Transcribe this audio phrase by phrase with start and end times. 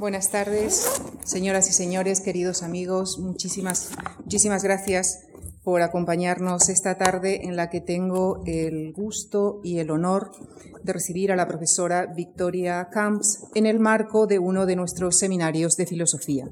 [0.00, 3.18] Buenas tardes, señoras y señores, queridos amigos.
[3.18, 5.26] Muchísimas, muchísimas gracias
[5.62, 10.32] por acompañarnos esta tarde en la que tengo el gusto y el honor
[10.82, 15.76] de recibir a la profesora Victoria Camps en el marco de uno de nuestros seminarios
[15.76, 16.48] de filosofía.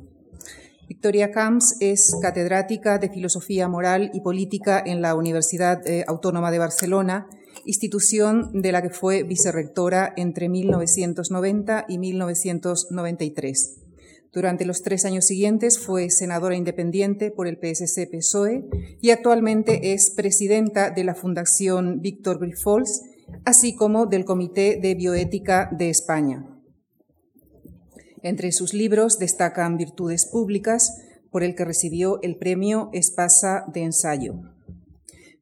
[0.86, 6.58] Victoria Camps es catedrática de Filosofía Moral y Política en la Universidad eh, Autónoma de
[6.58, 7.26] Barcelona,
[7.68, 13.82] institución de la que fue vicerrectora entre 1990 y 1993.
[14.32, 18.64] Durante los tres años siguientes fue senadora independiente por el PSC-PSOE
[19.02, 23.02] y actualmente es presidenta de la Fundación Víctor Grifols,
[23.44, 26.46] así como del Comité de Bioética de España.
[28.22, 30.90] Entre sus libros destacan Virtudes Públicas,
[31.30, 34.40] por el que recibió el premio Espasa de Ensayo.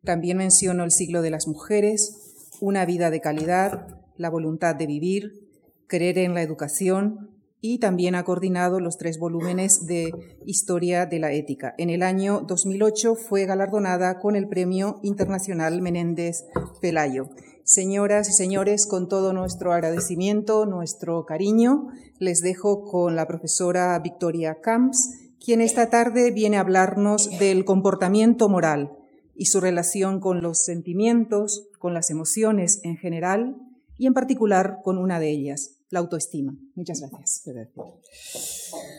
[0.07, 2.26] También menciono El siglo de las mujeres,
[2.61, 5.47] Una vida de calidad, La voluntad de vivir,
[5.89, 10.13] Creer en la educación, y también ha coordinado los tres volúmenes de
[10.45, 11.75] Historia de la Ética.
[11.79, 16.45] En el año 2008 fue galardonada con el Premio Internacional Menéndez
[16.81, 17.29] Pelayo.
[17.65, 24.61] Señoras y señores, con todo nuestro agradecimiento, nuestro cariño, les dejo con la profesora Victoria
[24.63, 28.97] Camps, quien esta tarde viene a hablarnos del comportamiento moral
[29.37, 33.55] y su relación con los sentimientos, con las emociones en general
[33.97, 36.59] y en particular con una de ellas, la autoestima.
[36.75, 37.45] Muchas gracias.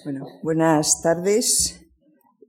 [0.05, 1.81] Bueno, buenas tardes.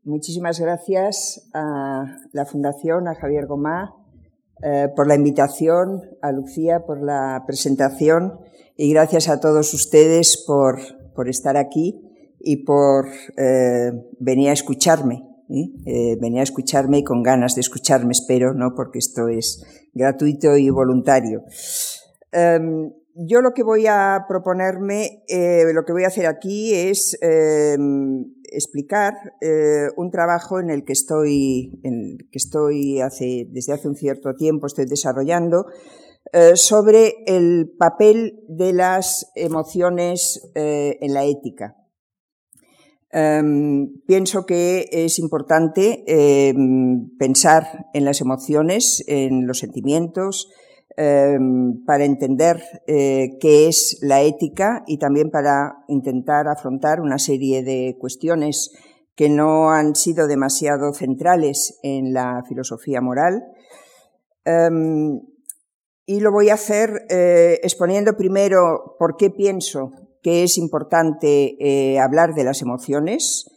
[0.04, 3.96] Muchísimas gracias a la Fundación, a Javier Gomá,
[4.62, 8.38] eh, por la invitación, a Lucía por la presentación
[8.76, 10.78] y gracias a todos ustedes por,
[11.16, 12.00] por estar aquí
[12.38, 15.24] y por eh, venir a escucharme.
[15.50, 16.16] ¿eh?
[16.20, 18.74] venir a escucharme y con ganas de escucharme, espero, ¿no?
[18.76, 19.64] porque esto es
[19.98, 21.42] gratuito y voluntario.
[22.32, 25.24] Em, yo lo que voy a proponerme,
[25.74, 30.92] lo que voy a hacer aquí es em, explicar eh, un trabajo en el que
[30.92, 33.00] estoy, que estoy
[33.50, 35.66] desde hace un cierto tiempo estoy desarrollando
[36.32, 41.76] eh, sobre el papel de las emociones eh, en la ética.
[43.10, 50.48] Em, pienso que es importante em, pensar en las emociones, en los sentimientos,
[51.00, 57.62] Em, para entender eh, qué es la ética y también para intentar afrontar una serie
[57.62, 58.72] de cuestiones
[59.14, 63.44] que no han sido demasiado centrales en la filosofía moral.
[66.04, 69.92] Y lo voy a hacer eh, exponiendo primero por qué pienso
[70.28, 73.50] que es importante eh, hablar de las emociones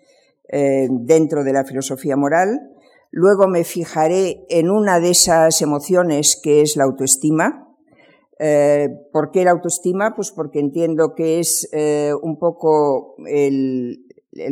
[1.06, 2.72] dentro de la filosofía moral
[3.12, 7.68] Luego me fijaré en una de esas emociones que es la autoestima.
[8.40, 10.16] Eh, ¿Por qué la autoestima?
[10.16, 14.06] Pues porque entiendo que es eh, un poco el,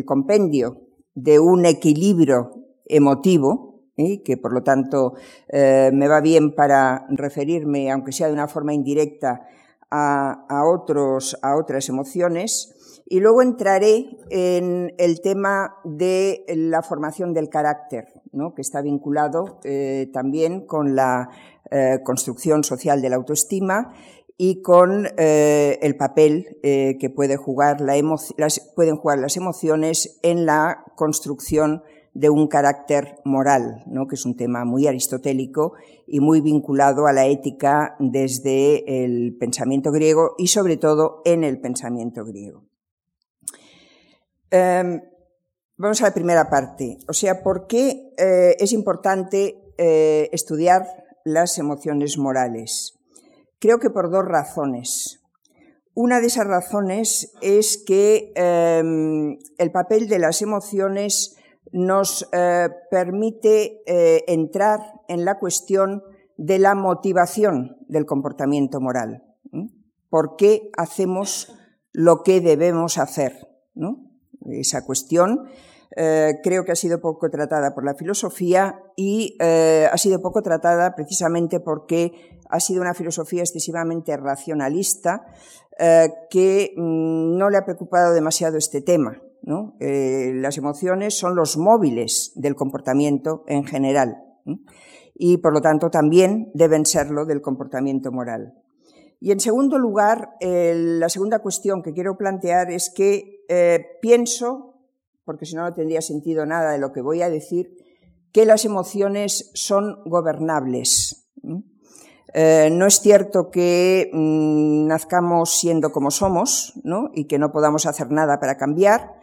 [0.05, 0.81] compendio
[1.15, 2.51] de un equilibrio
[2.85, 4.21] emotivo, ¿eh?
[4.23, 5.13] que por lo tanto
[5.53, 9.47] me va bien para referirme, aunque sea de una forma indirecta,
[9.91, 12.75] a, otros, a otras emociones.
[13.05, 18.05] Y luego entraré en el tema de la formación del carácter,
[18.55, 21.29] que está vinculado eh, también con la
[21.71, 23.93] eh, construcción social de la autoestima
[24.37, 30.85] y con eh, el papel que puede jugar las, pueden jugar las emociones en la
[30.95, 31.83] construcción
[32.13, 35.73] de un carácter moral, que es un tema muy aristotélico
[36.07, 41.59] y muy vinculado a la ética desde el pensamiento griego y sobre todo en el
[41.59, 42.63] pensamiento griego.
[44.51, 45.01] Em,
[45.77, 46.97] vamos a la primera parte.
[47.07, 50.87] O sea, ¿por qué eh, es importante eh, estudiar
[51.23, 52.95] las emociones morales?
[53.59, 55.19] Creo que por dos razones.
[55.93, 61.35] Una de esas razones es que em, el papel de las emociones
[61.71, 63.81] nos eh, permite
[64.31, 66.03] entrar en la cuestión
[66.37, 69.23] de la motivación del comportamiento moral.
[70.09, 71.55] ¿Por qué hacemos
[71.91, 73.49] lo que debemos hacer?
[73.75, 74.09] ¿no?
[74.51, 75.45] esa cuestión.
[75.95, 80.41] Eh, creo que ha sido poco tratada por la filosofía y eh, ha sido poco
[80.41, 85.25] tratada precisamente porque ha sido una filosofía excesivamente racionalista
[85.79, 89.21] eh, que mm, no le ha preocupado demasiado este tema.
[89.79, 94.17] Las emociones son los móviles del comportamiento en general
[95.21, 98.53] y por lo tanto también deben serlo del comportamiento moral.
[99.19, 104.75] Y en segundo lugar, la segunda cuestión que quiero plantear es que eh, pienso,
[105.25, 107.75] porque si no no tendría sentido nada de lo que voy a decir,
[108.31, 111.29] que las emociones son gobernables.
[112.33, 117.09] Eh, no es cierto que mm, nazcamos siendo como somos ¿no?
[117.13, 119.18] y que no podamos hacer nada para cambiar,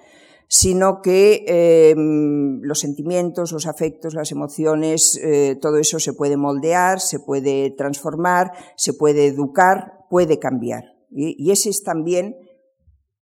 [0.49, 7.01] sino que em, los sentimientos, los afectos, las emociones, eh, todo eso se puede moldear,
[7.01, 10.85] se puede transformar, se puede educar, puede cambiar.
[11.09, 12.37] y ese es también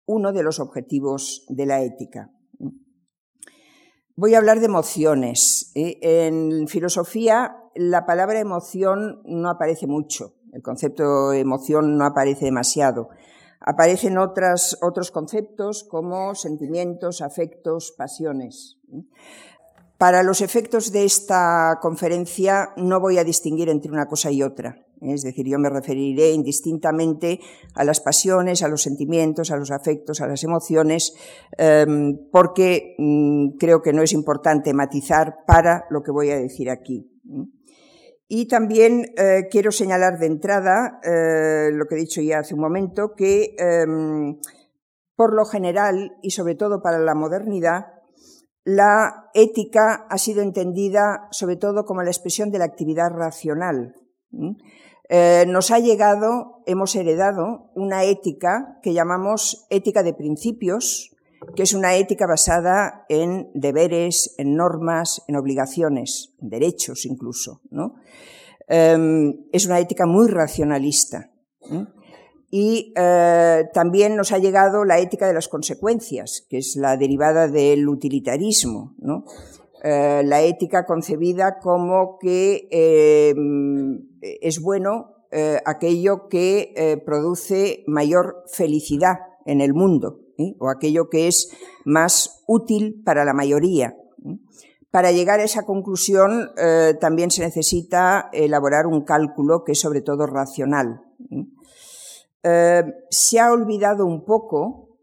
[0.06, 2.30] uno de los objetivos de la ética.
[4.14, 5.72] Voy a hablar de emociones.
[5.74, 5.98] ¿eh?
[6.02, 13.08] En filosofía la palabra emoción no aparece mucho, el concepto emoción no aparece demasiado.
[13.64, 18.78] Aparecen otros conceptos como sentimientos, afectos, pasiones.
[19.98, 24.84] Para los efectos de esta conferencia no voy a distinguir entre una cosa y otra.
[25.00, 27.40] Es decir, yo me referiré indistintamente
[27.74, 31.14] a las pasiones, a los sentimientos, a los afectos, a las emociones,
[31.58, 36.70] em, porque mm, creo que no es importante matizar para lo que voy a decir
[36.70, 37.08] aquí.
[38.34, 42.60] Y también eh, quiero señalar de entrada eh, lo que he dicho ya hace un
[42.60, 44.40] momento, que em,
[45.14, 47.88] por lo general y sobre todo para la modernidad,
[48.64, 53.96] la ética ha sido entendida sobre todo como la expresión de la actividad racional.
[55.10, 61.11] Eh, nos ha llegado, hemos heredado una ética que llamamos ética de principios,
[61.54, 67.60] que es una ética basada en deberes, en normas, en obligaciones, en derechos incluso.
[67.70, 67.94] ¿no?
[68.68, 71.30] Em, es una ética muy racionalista.
[72.50, 77.48] Y eh, también nos ha llegado la ética de las consecuencias, que es la derivada
[77.48, 78.94] del utilitarismo.
[78.98, 79.24] ¿no?
[79.82, 89.16] Eh, la ética concebida como que em, es bueno eh, aquello que produce mayor felicidad
[89.46, 90.22] en el mundo
[90.58, 91.50] o aquello que es
[91.84, 93.96] más útil para la mayoría.
[94.90, 96.50] Para llegar a esa conclusión
[97.00, 101.00] también se necesita elaborar un cálculo que es sobre todo racional.
[103.10, 104.98] se ha olvidado un poco,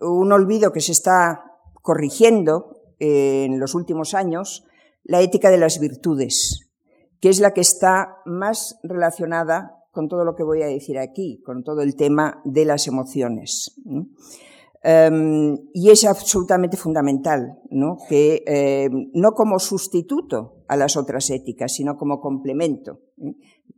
[0.00, 1.44] un olvido que se está
[1.82, 4.64] corrigiendo en los últimos años
[5.04, 6.70] la ética de las virtudes,
[7.20, 11.42] que es la que está más relacionada con todo lo que voy a decir aquí,
[11.44, 13.74] con todo el tema de las emociones.
[14.84, 17.98] Em, y es absolutamente fundamental, ¿no?
[18.08, 22.98] que em, no como sustituto a las otras éticas, sino como complemento.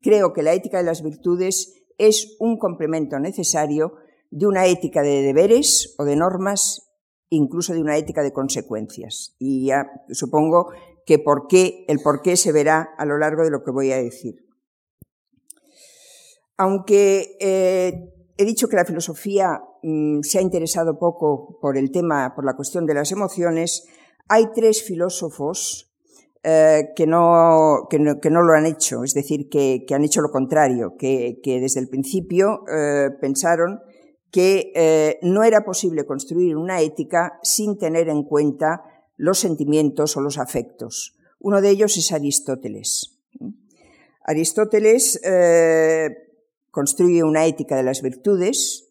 [0.01, 3.95] Creo que la ética de las virtudes es un complemento necesario
[4.31, 6.91] de una ética de deberes o de normas
[7.29, 9.35] incluso de una ética de consecuencias.
[9.39, 10.71] Y ya supongo
[11.07, 11.15] que
[11.89, 14.47] el por qué se verá a lo largo de lo que voy a decir.
[16.57, 22.35] Aunque eh, he dicho que la filosofía mm, se ha interesado poco por el tema,
[22.35, 23.87] por la cuestión de las emociones,
[24.29, 25.95] hay tres filósofos
[26.47, 30.95] eh, que, no, que, no, lo han hecho, es decir, que, han hecho lo contrario,
[30.99, 33.81] que, desde el principio eh, pensaron
[34.31, 38.83] que eh, no era posible construir una ética sin tener en cuenta
[39.17, 41.17] los sentimientos o los afectos.
[41.41, 43.23] Uno de ellos es Aristóteles.
[44.23, 45.19] Aristóteles
[46.71, 48.84] construye una ética de las virtudes,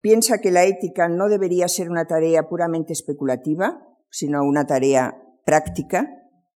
[0.00, 6.14] piensa que la ética no debería ser una tarea puramente especulativa, sino una tarea práctica.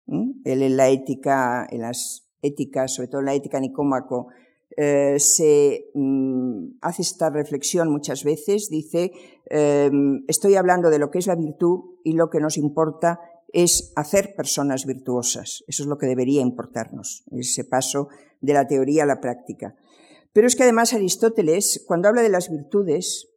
[0.07, 4.29] Él en la ética, en las éticas, sobre todo en la ética Nicómaco,
[4.77, 9.13] eh, se mm, hace esta reflexión muchas veces, dice,
[9.47, 13.21] em, estoy hablando de lo que es la virtud y lo que nos importa
[13.53, 15.65] es hacer personas virtuosas.
[15.67, 18.09] Eso es lo que debería importarnos, ese paso
[18.41, 19.75] de la teoría a la práctica.
[20.33, 23.30] Pero es que además Aristóteles, cuando habla de las virtudes,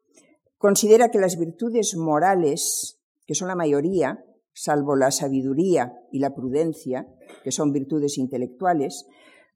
[0.63, 7.05] considera que las virtudes morales, que son la mayoría, salvo la sabiduría y la prudencia,
[7.43, 9.05] que son virtudes intelectuales,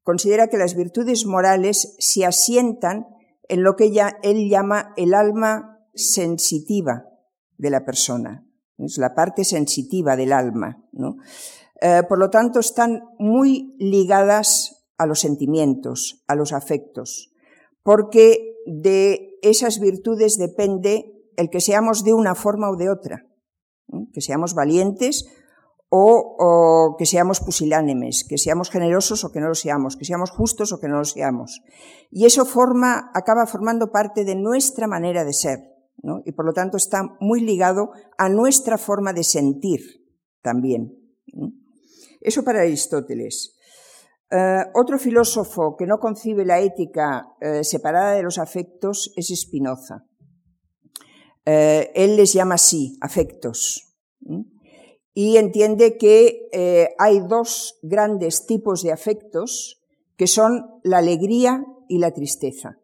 [0.03, 3.07] considera que las virtudes morales se asientan
[3.47, 3.89] en lo que
[4.21, 7.05] él llama el alma sensitiva
[7.57, 8.45] de la persona,
[8.77, 10.83] es la parte sensitiva del alma.
[11.79, 17.31] Eh, por lo tanto, están muy ligadas a los sentimientos, a los afectos,
[17.81, 23.25] porque de esas virtudes depende el que seamos de una forma o de otra,
[24.13, 25.25] que seamos valientes
[25.89, 30.73] o, que seamos pusilánimes, que seamos generosos o que no lo seamos, que seamos justos
[30.73, 31.61] o que no lo seamos.
[32.11, 35.59] Y eso forma, acaba formando parte de nuestra manera de ser.
[36.25, 39.81] Y por lo tanto está muy ligado a nuestra forma de sentir
[40.41, 40.93] también.
[42.21, 43.56] Eso para Aristóteles.
[44.29, 50.05] Eh, otro filósofo que no concibe la ética eh, separada de los afectos es Spinoza.
[51.45, 53.83] Eh, él les llama así, afectos
[55.13, 56.49] y entiende que
[56.99, 59.81] hay dos grandes tipos de afectos
[60.17, 62.77] que son la alegría y la tristeza.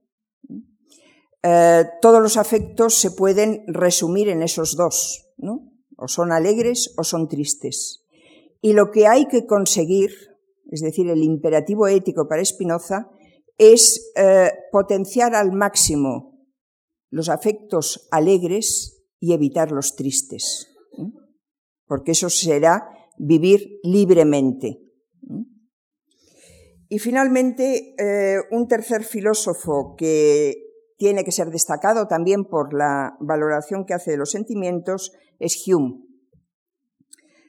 [2.02, 5.74] Todos los afectos se pueden resumir en esos dos, ¿no?
[5.98, 8.04] O son alegres o son tristes.
[8.62, 10.12] Y lo que hay que conseguir,
[10.72, 13.10] es decir, el imperativo ético para Spinoza,
[13.58, 16.48] es eh, potenciar al máximo
[17.10, 20.68] los afectos alegres y evitar los tristes,
[21.86, 24.80] porque eso será vivir libremente.
[26.90, 30.56] Y finalmente, eh, un tercer filósofo que
[30.98, 36.13] tiene que ser destacado también por la valoración que hace de los sentimientos es Hume.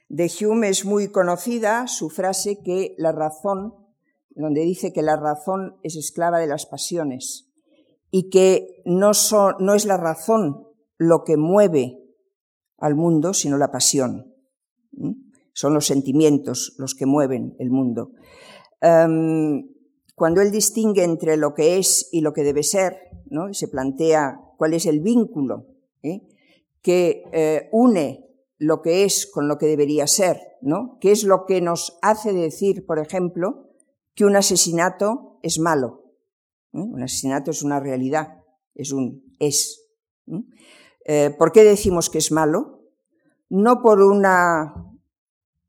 [0.07, 3.73] De Hume es muy conocida su frase que la razón,
[4.29, 7.51] donde dice que la razón es esclava de las pasiones
[8.11, 11.99] y que no, es la razón lo que mueve
[12.77, 14.33] al mundo, sino la pasión.
[15.53, 18.11] Son los sentimientos los que mueven el mundo.
[18.81, 19.67] Em,
[20.13, 22.95] cuando él distingue entre lo que es y lo que debe ser,
[23.25, 23.53] ¿no?
[23.53, 25.65] se plantea cuál es el vínculo
[26.03, 26.21] ¿eh?
[26.81, 28.24] que eh, une
[28.57, 30.97] lo que es con lo que debería ser, ¿no?
[31.01, 33.69] ¿Qué es lo que nos hace decir, por ejemplo,
[34.13, 36.03] que un asesinato es malo?
[36.73, 36.79] ¿Eh?
[36.79, 38.43] Un asesinato es una realidad,
[38.73, 39.81] es un es.
[41.37, 42.81] ¿Por qué decimos que es malo?
[43.49, 44.73] No por una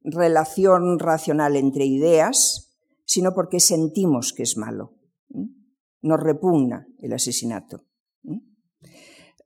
[0.02, 2.66] relación racional entre ideas,
[3.04, 4.94] sino porque sentimos que es malo.
[6.02, 7.84] Nos repugna el asesinato.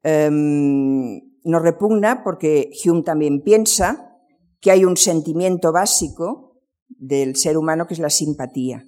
[0.03, 4.17] Em, nos repugna porque Hume también piensa
[4.61, 8.85] que hay un sentimiento básico del ser humano que es la simpatía.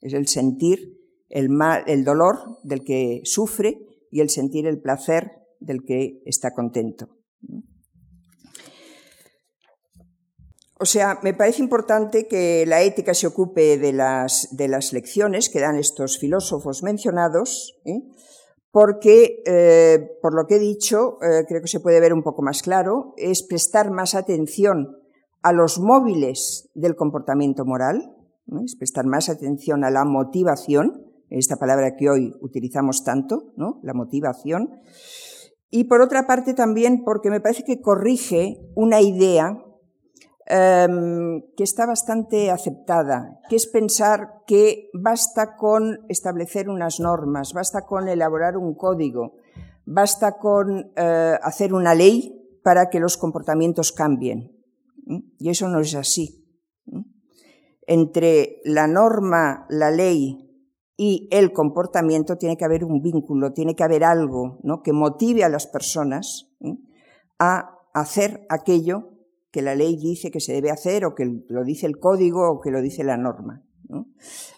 [0.00, 3.78] Es el sentir el, mal, el dolor del que sufre
[4.10, 7.08] y el sentir el placer del que está contento.
[10.78, 15.48] O sea, me parece importante que la ética se ocupe de las, de las lecciones
[15.48, 18.00] que dan estos filósofos mencionados, ¿eh?
[18.72, 22.42] Porque, eh, por lo que he dicho, eh, creo que se puede ver un poco
[22.42, 24.96] más claro, es prestar más atención
[25.42, 28.16] a los móviles del comportamiento moral,
[28.64, 33.78] es prestar más atención a la motivación, esta palabra que hoy utilizamos tanto, ¿no?
[33.82, 34.80] la motivación,
[35.70, 39.64] y por otra parte también porque me parece que corrige una idea
[40.52, 48.08] que está bastante aceptada, que es pensar que basta con establecer unas normas, basta con
[48.08, 49.36] elaborar un código,
[49.86, 54.52] basta con eh, hacer una ley para que los comportamientos cambien.
[55.38, 56.46] Y eso no es así.
[57.86, 60.50] Entre la norma, la ley
[60.98, 64.82] y el comportamiento tiene que haber un vínculo, tiene que haber algo ¿no?
[64.82, 66.52] que motive a las personas
[67.38, 69.11] a hacer aquello
[69.52, 72.60] que la ley dice que se debe hacer o que lo dice el código o
[72.60, 73.62] que lo dice la norma.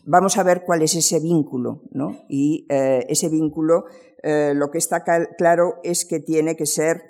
[0.05, 2.21] Vamos a ver cuál es ese vínculo, ¿no?
[2.29, 3.87] Y eh, ese vínculo,
[4.23, 5.03] eh, lo que está
[5.37, 7.03] claro es que tiene que ser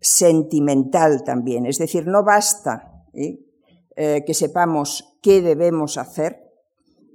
[0.00, 3.44] sentimental también, es decir, no basta ¿eh?
[3.96, 6.52] que sepamos qué debemos hacer,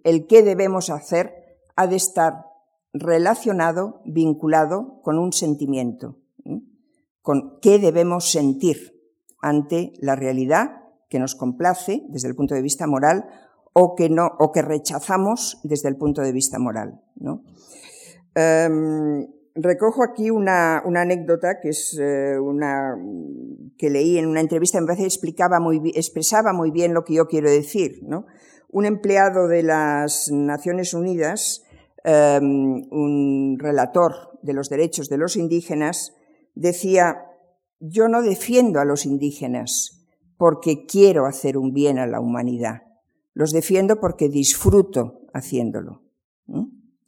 [0.04, 1.34] el qué debemos hacer
[1.78, 2.46] ha de estar
[2.92, 6.18] relacionado, vinculado con un sentimiento,
[7.22, 8.93] con qué debemos sentir
[9.44, 13.26] ante la realidad que nos complace desde el punto de vista moral
[13.74, 17.02] o que, no, o que rechazamos desde el punto de vista moral.
[18.34, 22.96] Em, recojo aquí una, anécdota que es eh, una
[23.78, 27.28] que leí en una entrevista, me parece explicaba muy, expresaba muy bien lo que yo
[27.28, 28.02] quiero decir.
[28.70, 31.64] Un empleado de las Naciones Unidas,
[32.04, 36.14] em, un relator de los derechos de los indígenas,
[36.56, 37.33] decía
[37.86, 40.06] yo no defiendo a los indígenas
[40.38, 42.84] porque quiero hacer un bien a la humanidad.
[43.34, 46.02] Los defiendo porque disfruto haciéndolo.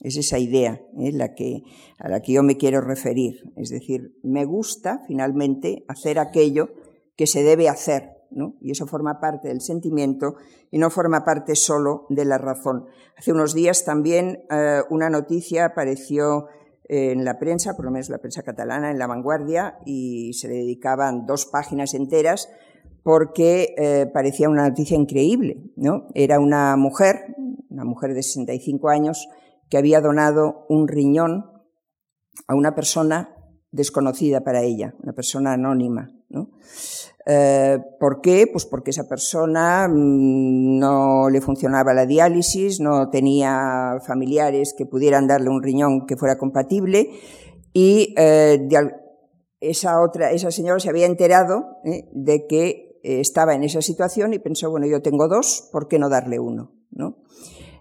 [0.01, 1.12] Es esa idea ¿eh?
[1.13, 1.63] la que,
[1.98, 3.53] a la que yo me quiero referir.
[3.55, 6.70] Es decir, me gusta finalmente hacer aquello
[7.15, 8.12] que se debe hacer.
[8.60, 10.36] Y eso forma parte del sentimiento
[10.72, 12.86] y no forma parte solo de la razón.
[13.17, 16.48] Hace unos días también eh, una noticia apareció
[16.88, 20.56] en la prensa, por lo menos la prensa catalana, en La Vanguardia, y se le
[20.56, 22.50] dedicaban dos páginas enteras
[23.04, 25.72] porque eh, parecía una noticia increíble.
[25.75, 26.08] ¿no?
[26.15, 27.36] Era una mujer,
[27.70, 29.27] una mujer de 65 años,
[29.70, 31.46] que había donado un riñón
[32.48, 33.36] a una persona
[33.72, 36.12] desconocida para ella, una persona anónima.
[36.30, 36.51] ¿no?
[37.27, 38.48] Eh, ¿Por qué?
[38.51, 45.25] Pues porque esa persona mm, no le funcionaba la diálisis, no tenía familiares que pudieran
[45.27, 47.10] darle un riñón que fuera compatible
[47.74, 48.67] y eh,
[49.60, 54.39] esa otra, esa señora se había enterado eh, de que estaba en esa situación y
[54.39, 56.74] pensó, bueno, yo tengo dos, ¿por qué no darle uno?
[56.89, 57.17] ¿no?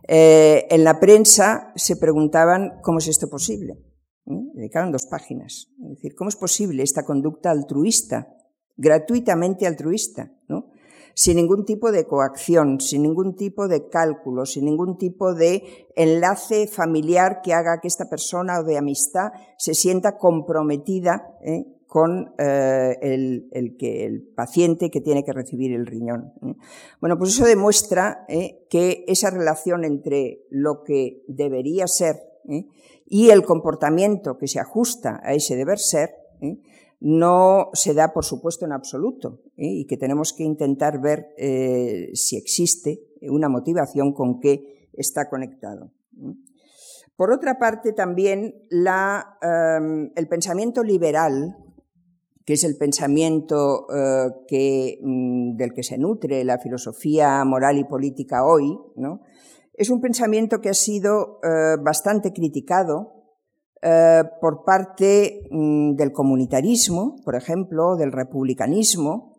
[0.06, 3.78] En la prensa se preguntaban cómo es esto posible.
[4.26, 5.68] Dedicaron dos páginas.
[5.82, 8.34] Es decir, ¿cómo es posible esta conducta altruista,
[8.76, 10.70] gratuitamente altruista, ¿no?
[11.14, 16.66] sin ningún tipo de coacción, sin ningún tipo de cálculo, sin ningún tipo de enlace
[16.66, 21.66] familiar que haga que esta persona o de amistad se sienta comprometida ¿eh?
[21.86, 26.32] con eh, el, que, el paciente que tiene que recibir el riñón.
[26.42, 26.54] ¿eh?
[27.00, 28.26] Bueno, pues eso demuestra
[28.68, 32.16] que esa relación entre lo que debería ser
[33.06, 36.10] y el comportamiento que se ajusta a ese deber ser,
[37.04, 39.66] no se da, por supuesto, en absoluto ¿eh?
[39.66, 45.92] y que tenemos que intentar ver eh, si existe una motivación con qué está conectado.
[47.14, 51.58] Por otra parte, también em, el pensamiento liberal,
[52.46, 58.46] que es el pensamiento eh, mm, del que se nutre la filosofía moral y política
[58.46, 58.78] hoy,
[59.74, 61.38] es un pensamiento que ha sido
[61.82, 63.13] bastante criticado
[63.86, 69.34] eh, por parte mm, del comunitarismo, por ejemplo, del republicanismo,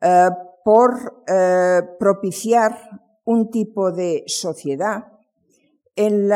[0.00, 0.28] eh,
[0.64, 2.76] por eh, propiciar
[3.24, 5.04] un tipo de sociedad
[5.94, 6.32] en,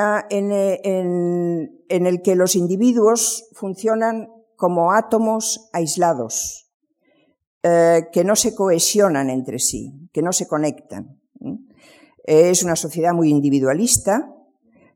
[1.88, 6.70] el que los individuos funcionan como átomos aislados,
[7.62, 11.20] que no se cohesionan entre sí, que no se conectan.
[12.24, 14.32] Es una sociedad muy individualista,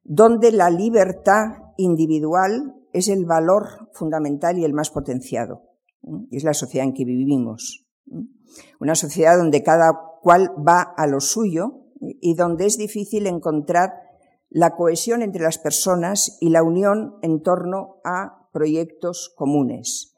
[0.05, 5.63] donde la libertad individual es el valor fundamental y el más potenciado.
[6.31, 7.87] Es la sociedad en que vivimos.
[8.81, 13.93] Una sociedad donde cada cual va a lo suyo y donde es difícil encontrar
[14.51, 20.15] la cohesión entre las personas y la unión en torno a proyectos comunes.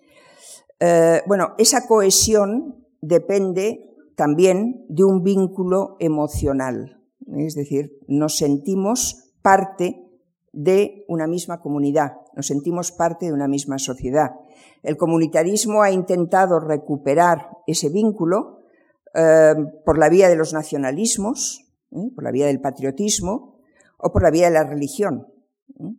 [0.79, 7.03] Eh, bueno, esa cohesión depende también de un vínculo emocional,
[7.35, 10.06] es decir, nos sentimos parte
[10.57, 14.31] de una misma comunidad, nos sentimos parte de una misma sociedad.
[14.83, 18.63] El comunitarismo ha intentado recuperar ese vínculo
[19.15, 22.11] eh, por la vía de los nacionalismos, ¿eh?
[22.15, 23.59] por la vía del patriotismo
[23.99, 25.27] o por la vía de la religión.
[25.79, 25.95] ¿eh?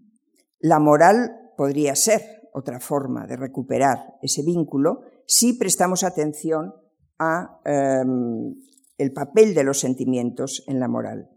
[0.60, 6.74] La moral podría ser otra forma de recuperar ese vínculo si prestamos atención
[7.20, 11.37] a el papel de los sentimientos en la moral.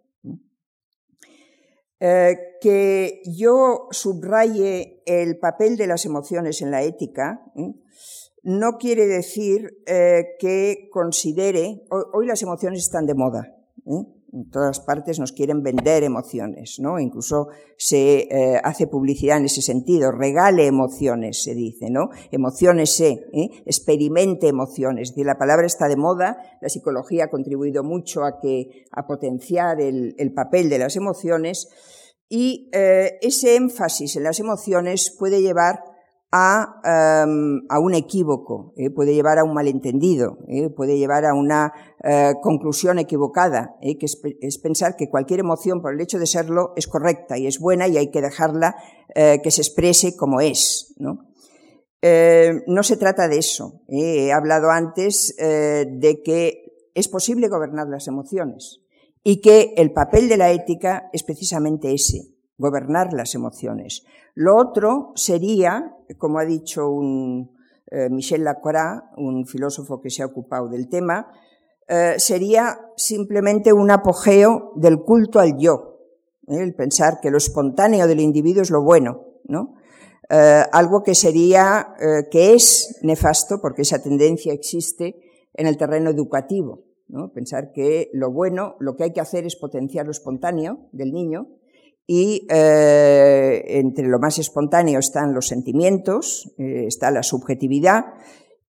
[2.02, 7.42] Eh, que yo subraye el papel de las emociones en la ética
[8.42, 13.54] no quiere decir eh, que considere, hoy, las emociones están de moda,
[14.32, 16.98] en todas partes nos quieren vender emociones, ¿no?
[16.98, 20.12] Incluso se eh, hace publicidad en ese sentido.
[20.12, 22.10] Regale emociones, se dice, ¿no?
[22.30, 23.20] Emociones, ¿eh?
[23.66, 25.12] experimente emociones.
[25.16, 29.80] Es la palabra está de moda, la psicología ha contribuido mucho a que, a potenciar
[29.80, 31.68] el, papel de las emociones
[32.28, 35.80] y eh, ese énfasis en las emociones puede llevar
[36.32, 38.90] a, em, a un equívoco, ¿eh?
[38.90, 40.70] puede llevar a un malentendido, ¿eh?
[40.70, 43.98] puede llevar a una eh, conclusión equivocada, ¿eh?
[43.98, 47.58] que es, pensar que cualquier emoción, por el hecho de serlo, es correcta y es
[47.58, 48.76] buena y hay que dejarla
[49.14, 50.94] eh, que se exprese como es.
[50.98, 51.26] ¿no?
[52.66, 53.82] no se trata de eso.
[53.86, 58.80] He hablado antes de que es posible gobernar las emociones
[59.22, 64.04] y que el papel de la ética es precisamente ese, gobernar las emociones.
[64.34, 67.50] Lo otro sería, como ha dicho un,
[67.90, 71.26] eh, Michel Lacroix, un filósofo que se ha ocupado del tema,
[71.90, 75.98] eh, sería simplemente un apogeo del culto al yo,
[76.48, 76.62] ¿eh?
[76.62, 79.74] el pensar que lo espontáneo del individuo es lo bueno, ¿no?
[80.72, 81.88] algo que sería,
[82.31, 85.16] que es nefasto, porque esa tendencia existe
[85.55, 87.33] en el terreno educativo, ¿no?
[87.33, 91.48] Pensar que lo bueno, lo que hay que hacer es potenciar lo espontáneo del niño,
[92.12, 98.07] y eh, entre lo más espontáneo están los sentimientos, eh, está la subjetividad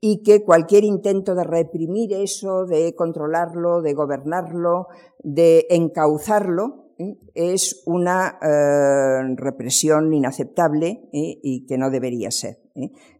[0.00, 4.86] y que cualquier intento de reprimir eso, de controlarlo, de gobernarlo,
[5.22, 7.18] de encauzarlo, ¿eh?
[7.34, 8.38] es una
[9.36, 12.58] represión inaceptable y que no debería ser.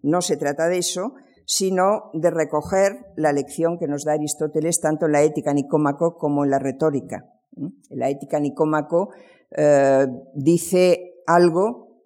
[0.03, 1.15] No se trata de eso,
[1.51, 6.45] sino de recoger la lección que nos da Aristóteles tanto en la ética nicómaco como
[6.45, 7.29] en la retórica.
[7.89, 9.09] La ética nicómaco
[9.57, 12.05] eh, dice algo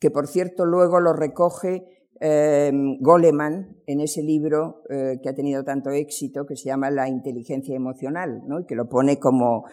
[0.00, 5.62] que, por cierto, luego lo recoge eh, Goleman en ese libro eh, que ha tenido
[5.62, 9.66] tanto éxito, que se llama La inteligencia emocional, y que lo pone como,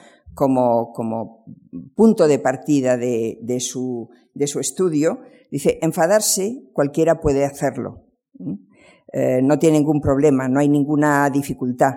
[1.95, 5.19] punto de partida de, su, de, su, estudio.
[5.49, 8.03] Dice, enfadarse cualquiera puede hacerlo.
[9.13, 11.93] no tiene ningún problema, no hay ninguna dificultad.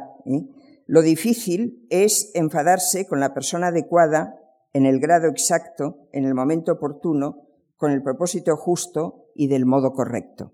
[0.86, 4.36] Lo difícil es enfadarse con la persona adecuada
[4.72, 9.92] en el grado exacto, en el momento oportuno, con el propósito justo y del modo
[9.92, 10.52] correcto.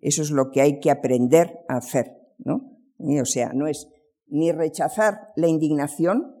[0.00, 2.78] Eso es lo que hay que aprender a hacer, ¿no?
[2.98, 3.88] O sea, no es
[4.28, 6.34] ni rechazar la indignación,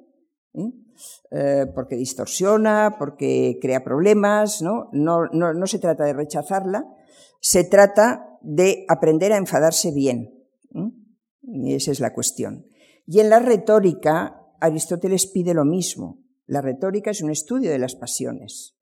[1.30, 4.88] eh, porque distorsiona, porque crea problemas, ¿no?
[4.92, 6.86] No, no se trata de rechazarla,
[7.40, 10.32] se trata de aprender a enfadarse bien.
[11.42, 12.66] Y esa es la cuestión.
[13.06, 16.24] Y en la retórica, Aristóteles pide lo mismo.
[16.46, 18.76] La retórica es un estudio de las pasiones.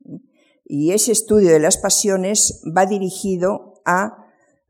[0.64, 4.24] Y ese estudio de las pasiones va dirigido a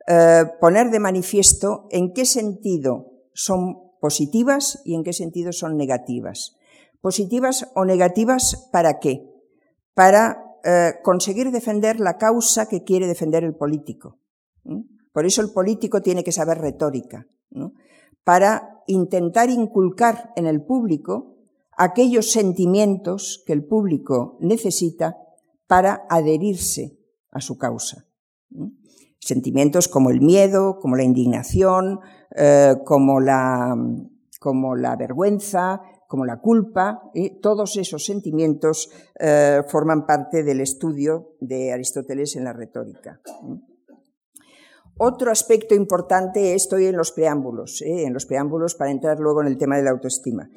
[0.06, 6.56] eh, poner de manifiesto en qué sentido son positivas y en qué sentido son negativas.
[7.00, 9.30] Positivas o negativas para qué?
[9.94, 14.18] Para eh, conseguir defender la causa que quiere defender el político.
[15.12, 17.28] Por eso el político tiene que saber retórica,
[18.24, 21.36] para intentar inculcar en el público
[21.76, 25.16] aquellos sentimientos que el público necesita
[25.74, 27.00] para adherirse
[27.32, 28.06] a su causa.
[29.18, 31.98] Sentimientos como el miedo, como la indignación,
[32.36, 33.74] eh, como, la,
[34.38, 37.10] como la vergüenza, como la culpa,
[37.42, 43.20] todos esos sentimientos eh, forman parte del estudio de Aristóteles en la retórica.
[44.96, 48.04] Otro aspecto importante estoy en los preámbulos, ¿eh?
[48.04, 50.48] en los preámbulos para entrar luego en el tema de la autoestima.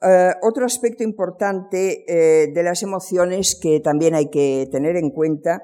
[0.00, 5.62] Eh, otro aspecto importante de las emociones que también hay que tener en cuenta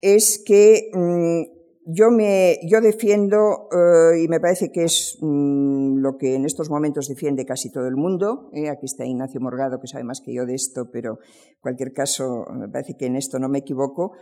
[0.00, 6.16] es que mm, yo, me, yo defiendo, eh, y me parece que es mm, lo
[6.16, 9.86] que en estos momentos defiende casi todo el mundo, eh, aquí está Ignacio Morgado, que
[9.86, 11.18] sabe más que yo de esto, pero
[11.48, 14.12] en cualquier caso me parece que en esto no me equivoco,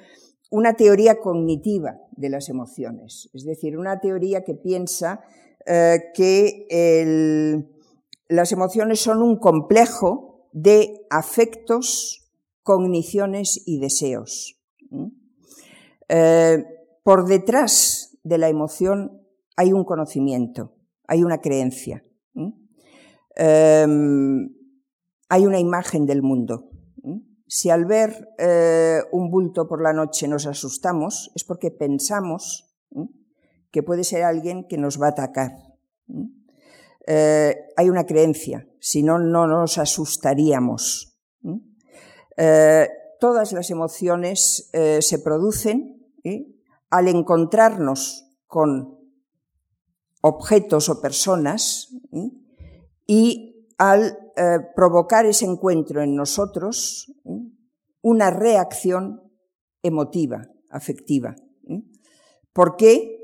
[0.51, 5.20] una teoría cognitiva de las emociones, es decir, una teoría que piensa
[5.66, 7.68] eh, que el,
[8.31, 12.31] las emociones son un complejo de afectos,
[12.62, 14.57] cogniciones y deseos.
[17.03, 19.21] Por detrás de la emoción
[19.57, 20.75] hay un conocimiento,
[21.09, 22.05] hay una creencia,
[23.35, 24.55] em,
[25.29, 26.71] hay una imagen del mundo.
[27.49, 32.73] Si al ver eh, un bulto por la noche nos asustamos, es porque pensamos
[33.73, 35.51] que puede ser alguien que nos va a atacar.
[37.12, 41.18] Eh, hay una creencia, si no, no nos asustaríamos.
[42.37, 46.07] Eh, todas las emociones se producen
[46.88, 48.96] al encontrarnos con
[50.23, 51.88] objetos o personas
[53.09, 57.12] y al eh, provocar ese encuentro en nosotros
[58.03, 59.20] una reacción
[59.83, 61.35] emotiva, afectiva.
[62.53, 63.18] ¿Por qué?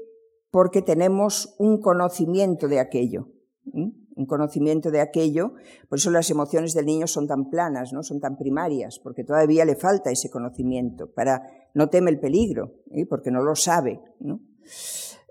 [0.51, 3.36] Porque tenemos un conocimiento de aquello.
[3.73, 5.55] Un conocimiento de aquello,
[5.89, 9.65] por eso las emociones del niño son tan planas, no son tan primarias, porque todavía
[9.65, 11.43] le falta ese conocimiento para
[11.75, 13.07] no teme el peligro, ¿eh?
[13.07, 14.01] porque no lo sabe.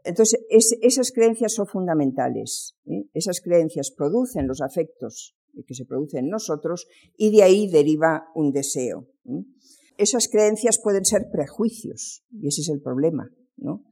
[0.03, 2.77] Entonces, esas creencias son fundamentales.
[2.85, 3.07] ¿eh?
[3.13, 8.51] Esas creencias producen los afectos que se producen en nosotros y de ahí deriva un
[8.51, 9.07] deseo.
[9.97, 13.31] Esas creencias pueden ser prejuicios, y ese es el problema.
[13.57, 13.83] ¿no?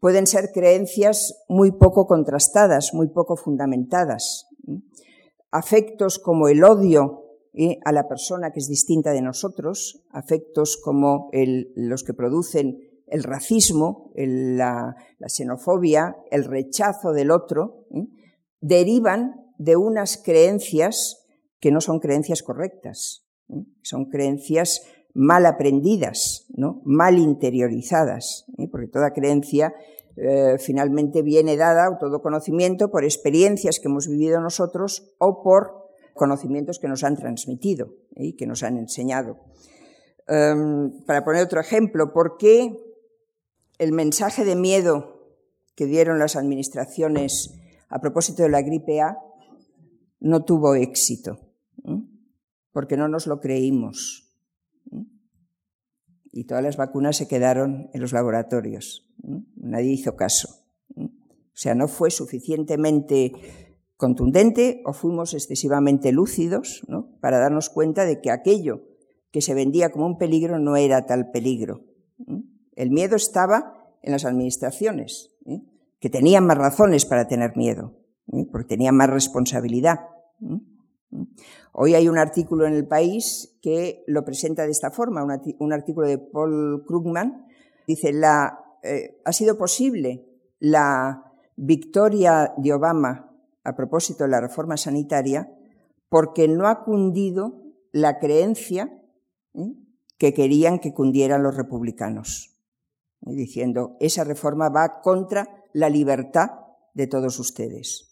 [0.00, 4.46] Pueden ser creencias muy poco contrastadas, muy poco fundamentadas.
[5.50, 7.24] Afectos como el odio
[7.84, 11.30] a la persona que es distinta de nosotros, afectos como
[11.74, 14.94] los que producen el racismo, la,
[15.26, 17.86] xenofobia, el rechazo del otro,
[18.60, 21.24] derivan de unas creencias
[21.58, 23.24] que no son creencias correctas,
[23.82, 24.82] son creencias
[25.18, 26.80] mal aprendidas, ¿no?
[26.84, 29.74] mal interiorizadas, porque toda creencia
[30.16, 35.88] eh, finalmente viene dada, o todo conocimiento, por experiencias que hemos vivido nosotros o por
[36.14, 39.40] conocimientos que nos han transmitido y que nos han enseñado.
[40.28, 42.76] Em, para poner otro ejemplo, ¿por qué
[43.78, 45.34] el mensaje de miedo
[45.74, 49.18] que dieron las administraciones a propósito de la gripe A
[50.20, 51.40] no tuvo éxito?
[52.70, 54.27] Porque no nos lo creímos.
[56.38, 59.10] Y todas las vacunas se quedaron en los laboratorios.
[59.56, 60.48] Nadie hizo caso.
[60.96, 61.10] O
[61.52, 63.32] sea, no fue suficientemente
[63.96, 66.86] contundente o fuimos excesivamente lúcidos
[67.20, 68.84] para darnos cuenta de que aquello
[69.32, 71.84] que se vendía como un peligro no era tal peligro.
[72.76, 75.34] El miedo estaba en las administraciones,
[75.98, 77.96] que tenían más razones para tener miedo,
[78.52, 79.98] porque tenían más responsabilidad.
[81.72, 85.24] Hoy hay un artículo en el país que lo presenta de esta forma,
[85.58, 87.46] un artículo de Paul Krugman.
[87.86, 90.26] Dice, la, eh, ha sido posible
[90.58, 93.32] la victoria de Obama
[93.64, 95.50] a propósito de la reforma sanitaria
[96.08, 99.02] porque no ha cundido la creencia
[100.18, 102.56] que querían que cundieran los republicanos,
[103.20, 106.50] diciendo, esa reforma va contra la libertad
[106.94, 108.07] de todos ustedes.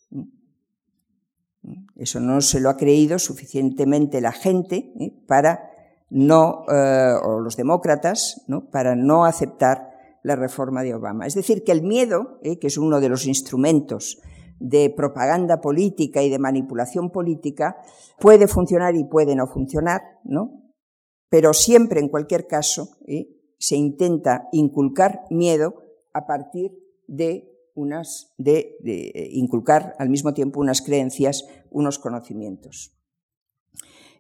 [1.97, 4.93] Eso no se lo ha creído suficientemente la gente
[5.27, 5.71] para
[6.11, 8.71] no, eh, o los demócratas, ¿no?
[8.71, 9.91] para no aceptar
[10.23, 11.27] la reforma de Obama.
[11.27, 12.59] Es decir, que el miedo, ¿eh?
[12.59, 14.21] que es uno de los instrumentos
[14.59, 17.77] de propaganda política y de manipulación política,
[18.19, 20.63] puede funcionar y puede no funcionar, ¿no?
[21.29, 23.27] Pero siempre, en cualquier caso, ¿eh?
[23.59, 25.75] se intenta inculcar miedo
[26.13, 26.73] a partir
[27.07, 28.77] de unas, de,
[29.31, 32.97] inculcar al mismo tiempo unas creencias, unos conocimientos.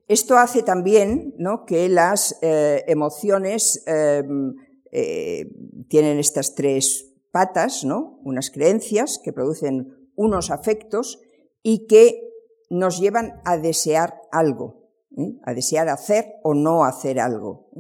[0.08, 1.34] Esto hace también
[1.66, 4.54] que las eh, emociones em,
[4.92, 5.50] eh,
[5.88, 8.20] tienen estas tres patas, ¿no?
[8.22, 11.18] unas creencias que producen unos afectos
[11.62, 12.22] y que
[12.70, 15.38] nos llevan a desear algo, ¿eh?
[15.42, 17.70] a desear hacer o no hacer algo.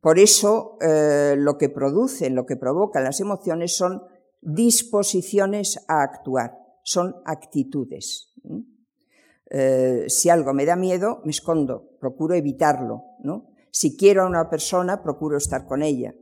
[0.00, 4.02] Por eso lo que producen, lo que provocan las emociones son
[4.42, 8.34] disposiciones a actuar, son actitudes.
[9.48, 13.04] Eh, si algo me da miedo, me escondo, procuro evitarlo.
[13.70, 16.14] Si quiero a una persona, procuro estar con ella.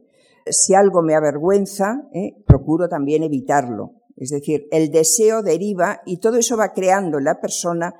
[0.46, 2.42] Si algo me avergüenza, ¿eh?
[2.46, 3.96] procuro también evitarlo.
[4.16, 7.94] Es decir, el deseo deriva y todo eso va creando en la persona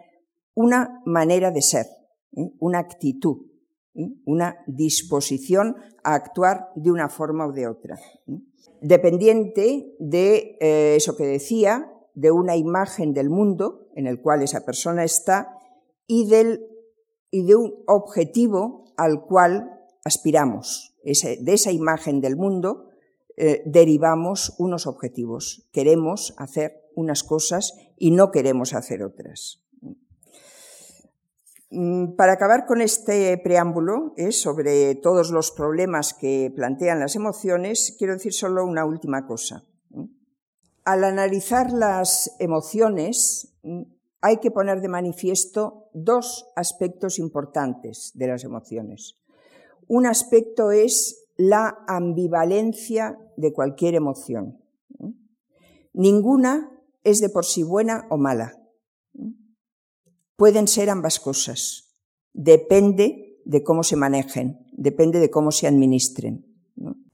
[0.55, 1.87] una manera de ser,
[2.37, 2.53] ¿eh?
[2.59, 3.39] una actitud,
[4.25, 7.99] una disposición a actuar de una forma o de otra.
[8.83, 10.57] Dependiente de
[10.97, 15.55] eso que decía, de una imagen del mundo en el cual esa persona está
[16.07, 16.67] y, del,
[17.31, 20.97] y de un objetivo al cual aspiramos.
[21.05, 22.91] de esa imagen del mundo
[23.37, 25.69] eh, derivamos unos objetivos.
[25.73, 29.63] Queremos hacer unas cosas y no queremos hacer otras.
[31.71, 37.95] Mm, para acabar con este preámbulo eh, sobre todos los problemas que plantean las emociones,
[37.97, 39.65] quiero decir solo una última cosa.
[40.85, 43.55] Al analizar las emociones,
[44.21, 49.21] hay que poner de manifiesto dos aspectos importantes de las emociones.
[49.87, 54.61] Un aspecto es la ambivalencia de cualquier emoción.
[55.93, 56.71] Ninguna
[57.05, 58.57] es de por sí buena o mala.
[60.41, 61.93] Pueden ser ambas cosas.
[62.33, 66.47] Depende de cómo se manejen, depende de cómo se administren.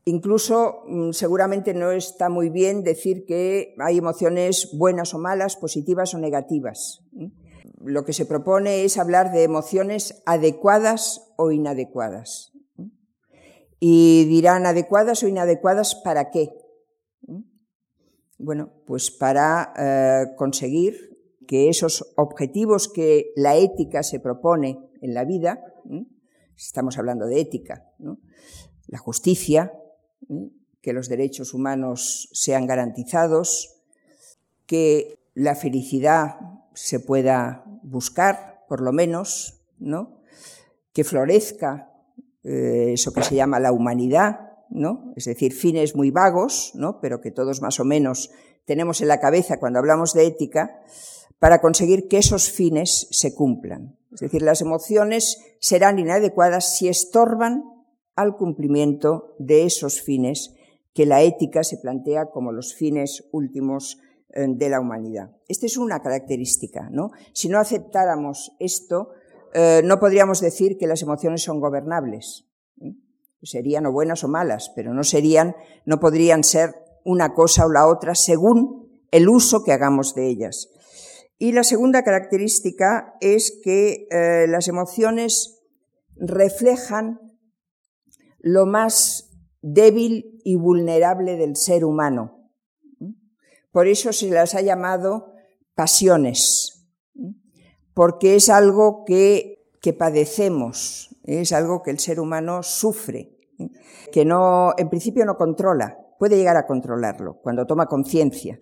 [0.04, 6.14] Incluso mm, seguramente no está muy bien decir que hay emociones buenas o malas, positivas
[6.14, 7.02] o negativas.
[7.80, 12.52] Lo que se propone es hablar de emociones adecuadas o inadecuadas.
[13.80, 16.50] Y dirán adecuadas o inadecuadas para qué.
[18.38, 21.15] Bueno, pues para eh, conseguir
[21.46, 25.62] que esos objetivos que la ética se propone en la vida,
[26.56, 27.90] estamos hablando de ética,
[28.86, 29.72] la justicia,
[30.80, 33.82] que los derechos humanos sean garantizados,
[34.66, 36.36] que la felicidad
[36.74, 40.22] se pueda buscar, por lo menos, ¿no?
[40.92, 41.92] que florezca
[42.42, 44.46] eh, eso que se llama la humanidad,
[45.14, 48.30] es decir, fines muy vagos, pero que todos más o menos
[48.64, 50.80] tenemos en la cabeza cuando hablamos de ética,
[51.38, 53.96] para conseguir que esos fines se cumplan.
[54.12, 57.64] Es decir, las emociones serán inadecuadas si estorban
[58.14, 60.54] al cumplimiento de esos fines
[60.94, 63.98] que la ética se plantea como los fines últimos
[64.30, 65.36] eh, de la humanidad.
[65.46, 67.10] Esta es una característica, ¿no?
[67.34, 69.10] Si no aceptáramos esto,
[69.52, 72.46] eh, no podríamos decir que las emociones son gobernables.
[73.42, 77.86] Serían o buenas o malas, pero no serían, no podrían ser una cosa o la
[77.86, 80.70] otra según el uso que hagamos de ellas.
[81.38, 85.62] Y la segunda característica es que eh, las emociones
[86.16, 87.20] reflejan
[88.38, 92.50] lo más débil y vulnerable del ser humano.
[93.70, 95.34] Por eso se las ha llamado
[95.74, 96.88] pasiones,
[97.92, 103.36] porque es algo que, que padecemos, es algo que el ser humano sufre,
[104.12, 108.58] que no, en principio no controla, puede llegar a controlarlo cuando toma conciencia,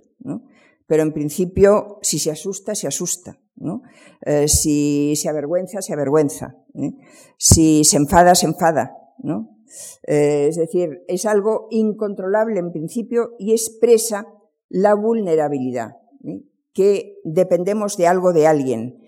[0.86, 3.38] pero en principio si se asusta, se asusta.
[4.26, 6.56] Eh, si se avergüenza, se avergüenza.
[6.74, 6.92] ¿eh?
[7.38, 8.96] Si se enfada, se enfada.
[9.18, 9.58] ¿no?
[10.06, 14.26] Eh, es decir, es algo incontrolable en principio y expresa
[14.68, 16.42] la vulnerabilidad, ¿eh?
[16.72, 19.00] que dependemos de algo de alguien,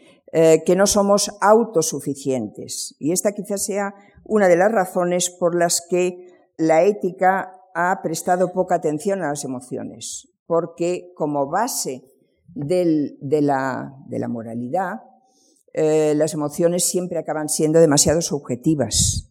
[0.67, 2.95] que no somos autosuficientes.
[2.99, 6.27] Y esta quizás sea una de las razones por las que
[6.59, 12.05] la ética ha prestado poca atención a las emociones, porque como base
[12.55, 13.93] de, la,
[14.29, 15.03] moralidad,
[15.75, 19.27] las emociones siempre acaban siendo demasiado subjetivas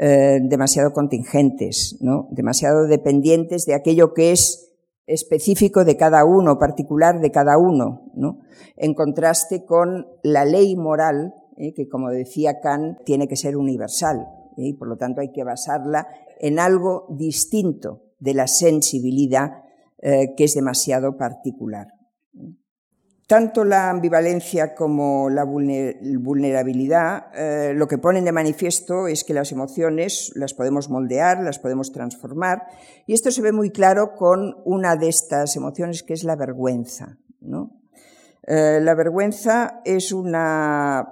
[0.00, 2.28] eh, demasiado contingentes, ¿no?
[2.30, 4.70] demasiado dependientes de aquello que es
[5.06, 8.38] específico de cada uno, particular de cada uno, ¿no?
[8.76, 11.74] en contraste con la ley moral, ¿eh?
[11.74, 14.68] que como decía Kant, tiene que ser universal, ¿eh?
[14.68, 16.06] y por lo tanto hay que basarla
[16.38, 19.64] en algo distinto de la sensibilidad
[20.00, 21.88] que es demasiado particular.
[23.28, 29.52] Tanto la ambivalencia como la vulnerabilidad eh, lo que ponen de manifiesto es que las
[29.52, 32.62] emociones las podemos moldear, las podemos transformar,
[33.06, 37.18] y esto se ve muy claro con una de estas emociones que es la vergüenza.
[38.46, 40.14] Eh, la vergüenza es,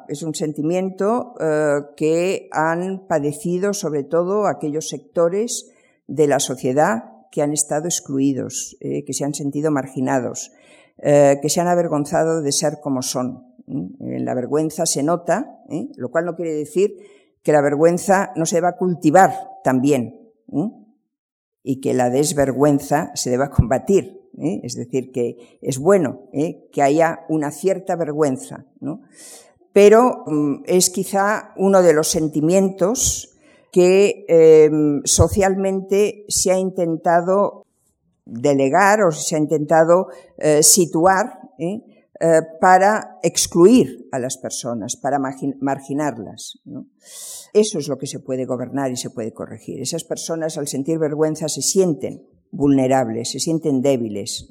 [0.08, 5.70] es un sentimiento eh, que han padecido sobre todo aquellos sectores
[6.06, 10.52] de la sociedad que han estado excluidos, que se han sentido marginados
[10.98, 13.54] eh, que se han avergonzado de ser como son.
[13.68, 15.88] En la vergüenza se nota, ¿eh?
[15.96, 16.96] lo cual no quiere decir
[17.42, 20.32] que la vergüenza no se deba cultivar también
[21.62, 24.22] y que la desvergüenza se deba combatir.
[24.38, 24.60] ¿eh?
[24.62, 28.64] Es decir, que es bueno que haya una cierta vergüenza,
[29.72, 33.35] pero mm, es quizá uno de los sentimientos
[33.76, 37.66] que em, socialmente se ha intentado
[38.24, 40.08] delegar o se ha intentado
[40.38, 41.84] eh, situar ¿eh?
[42.18, 46.58] Eh, para excluir a las personas, para marginarlas.
[47.52, 49.82] Eso es lo que se puede gobernar y se puede corregir.
[49.82, 52.24] Esas personas al sentir vergüenza se sienten
[52.56, 54.48] vulnerables, se sienten débiles,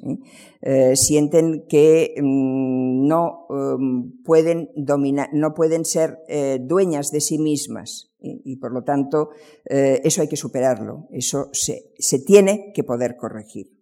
[0.94, 6.18] sienten que mm, no em, pueden dominar, no pueden ser
[6.60, 9.30] dueñas de sí mismas y, por lo tanto
[9.64, 11.92] eh, eso hay que superarlo, eso se,
[12.24, 13.72] tiene que poder corregir.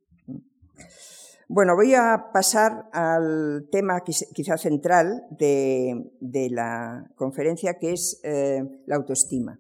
[1.47, 8.97] Bueno, voy a pasar al tema quizá central de, la conferencia, que es eh, la
[8.97, 9.59] autoestima.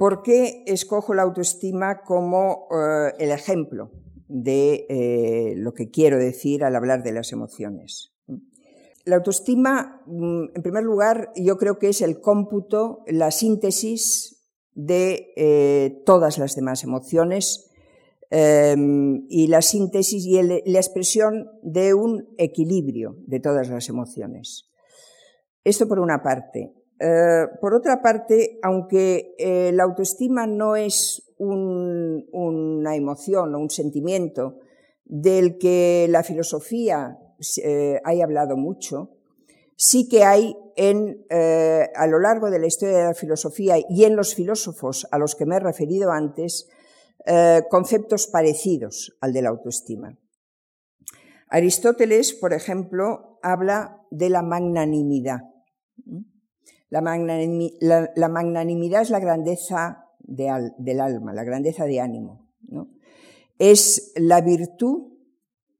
[0.00, 3.90] ¿Por qué escojo la autoestima como eh, el ejemplo
[4.28, 8.14] de lo que quiero decir al hablar de las emociones?
[9.04, 15.34] La autoestima, mm, en primer lugar, yo creo que es el cómputo, la síntesis de
[15.36, 17.70] eh, todas las demás emociones
[18.30, 24.70] em, y la síntesis y la expresión de un equilibrio de todas las emociones.
[25.62, 26.72] Esto por una parte.
[27.02, 34.58] Eh, por otra parte, aunque eh, la autoestima no es una emoción o un sentimiento
[35.06, 37.18] del que la filosofía
[37.64, 39.16] eh, hay hablado mucho,
[39.76, 44.04] sí que hay en, eh, a lo largo de la historia de la filosofía y
[44.04, 46.68] en los filósofos a los que me he referido antes,
[47.68, 50.16] conceptos parecidos al de la autoestima.
[51.48, 55.40] Aristóteles, por ejemplo, habla de la magnanimidad.
[56.90, 62.48] La, magnanimidad es la grandeza del alma, la grandeza de ánimo.
[63.58, 65.12] Es la virtud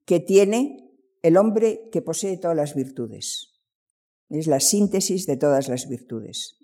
[0.05, 0.89] que tiene
[1.23, 3.61] el hombre que posee todas las virtudes.
[4.29, 6.59] Es la síntesis de todas las virtudes.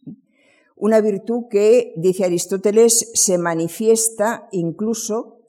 [0.76, 5.40] Una virtud que, dice Aristóteles, se manifiesta incluso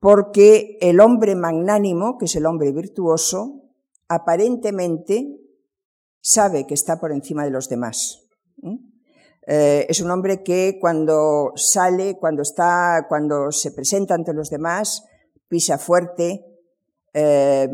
[0.00, 3.64] porque el hombre magnánimo, que es el hombre virtuoso,
[4.06, 5.40] aparentemente
[6.20, 8.27] sabe que está por encima de los demás.
[9.46, 15.06] Eh, es un hombre que cuando sale, cuando está, cuando se presenta ante los demás,
[15.48, 16.44] pisa fuerte,
[17.14, 17.68] eh,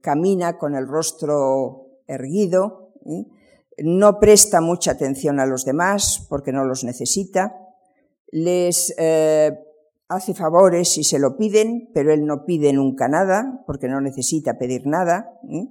[0.00, 3.24] camina con el rostro erguido, ¿eh?
[3.78, 7.56] no presta mucha atención a los demás porque no los necesita,
[8.32, 9.58] les eh,
[10.08, 14.58] hace favores si se lo piden, pero él no pide nunca nada porque no necesita
[14.58, 15.38] pedir nada.
[15.48, 15.68] ¿eh?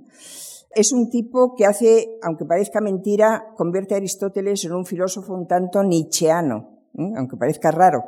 [0.74, 5.48] Es un tipo que hace, aunque parezca mentira, convierte a Aristóteles en un filósofo un
[5.48, 6.80] tanto nietzscheano,
[7.16, 8.04] aunque parezca raro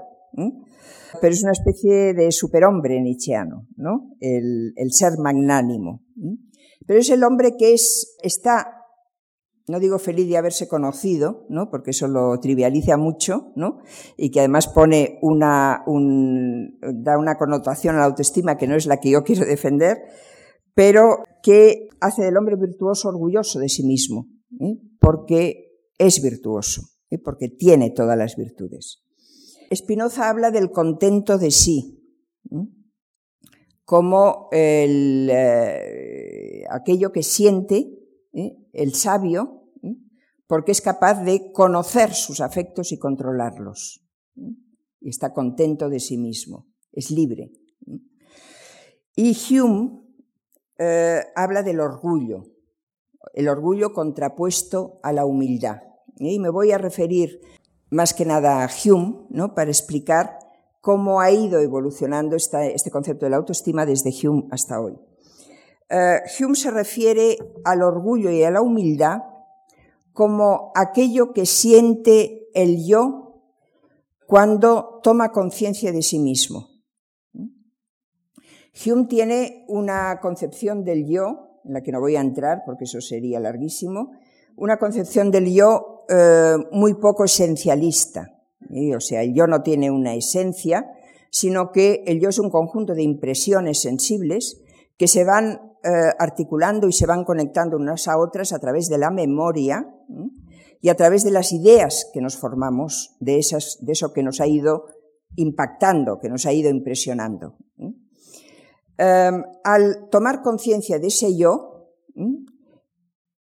[1.22, 4.16] pero es una especie de superhombre nietzscheano, ¿no?
[4.20, 6.02] El, ser magnánimo.
[6.86, 8.86] Pero es el hombre que es, está,
[9.68, 11.70] no digo feliz de haberse conocido, ¿no?
[11.70, 13.80] Porque eso lo trivializa mucho, ¿no?
[14.18, 18.98] Y que además pone una, da una connotación a la autoestima que no es la
[18.98, 19.98] que yo quiero defender,
[20.74, 24.28] pero que hace del hombre virtuoso orgulloso de sí mismo,
[24.60, 24.78] ¿eh?
[25.00, 27.20] porque es virtuoso, ¿eh?
[27.20, 29.04] porque tiene todas las virtudes.
[29.74, 32.00] Spinoza habla del contento de sí,
[33.86, 37.92] como eh, aquello que siente
[38.34, 38.56] ¿eh?
[38.74, 39.70] el sabio,
[40.48, 44.06] porque es capaz de conocer sus afectos y controlarlos.
[45.00, 47.52] Y está contento de sí mismo, es libre.
[49.16, 50.03] Y Hume
[50.86, 52.44] eh, habla del orgullo,
[53.34, 55.82] el orgullo contrapuesto a la humildad.
[56.18, 57.40] Y me voy a referir
[57.90, 59.56] más que nada Hume, ¿no?
[59.56, 60.40] para explicar
[60.82, 65.00] cómo ha ido evolucionando este concepto de la autoestima desde Hume hasta hoy.
[65.90, 69.20] Eh, Hume se refiere al orgullo y a la humildad
[70.12, 73.42] como aquello que siente el yo
[74.28, 76.73] cuando toma conciencia de sí mismo.
[78.74, 83.02] Hume tiene una concepción del yo, en la que no voy a entrar porque eso
[83.02, 84.12] sería larguísimo,
[84.56, 88.30] una concepción del yo eh, muy poco esencialista.
[88.96, 90.92] O sea, el yo no tiene una esencia,
[91.30, 94.62] sino que el yo es un conjunto de impresiones sensibles
[94.98, 98.98] que se van eh, articulando y se van conectando unas a otras a través de
[98.98, 99.86] la memoria
[100.82, 104.42] y a través de las ideas que nos formamos de, esas, de eso que nos
[104.42, 104.86] ha ido
[105.36, 107.58] impactando, que nos ha ido impresionando.
[108.98, 111.90] Em, al tomar conciencia de ese yo,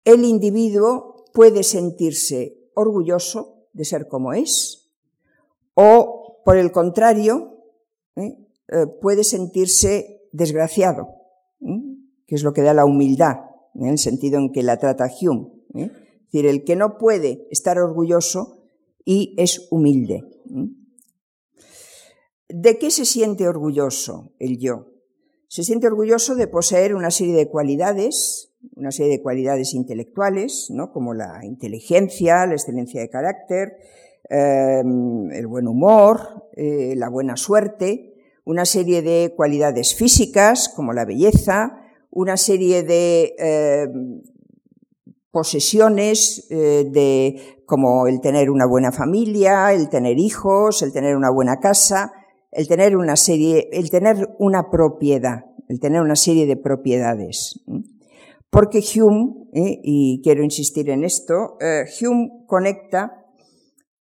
[0.04, 4.90] el individuo puede sentirse orgulloso de ser como es
[5.74, 7.64] o, por el contrario,
[8.16, 8.36] ¿eh?
[8.70, 11.18] Eh, puede sentirse desgraciado
[12.28, 13.38] que es lo que da la humildad,
[13.74, 15.48] en el sentido en que la trata Hume.
[15.74, 15.90] ¿eh?
[15.90, 18.66] Es decir, el que no puede estar orgulloso
[19.04, 20.24] y es humilde.
[22.50, 24.88] ¿De qué se siente orgulloso el yo?
[25.48, 30.92] Se siente orgulloso de poseer una serie de cualidades, una serie de cualidades intelectuales, ¿no?
[30.92, 33.78] como la inteligencia, la excelencia de carácter,
[34.28, 41.06] em, el buen humor, eh, la buena suerte, una serie de cualidades físicas como la
[41.06, 41.80] belleza,
[42.10, 43.88] una serie de eh,
[45.30, 51.30] posesiones eh, de como el tener una buena familia, el tener hijos, el tener una
[51.30, 52.12] buena casa,
[52.58, 57.60] el tener una serie, el tener una propiedad, el tener una serie de propiedades.
[58.50, 61.56] Porque Hume, eh, y quiero insistir en esto,
[62.00, 63.26] Hume conecta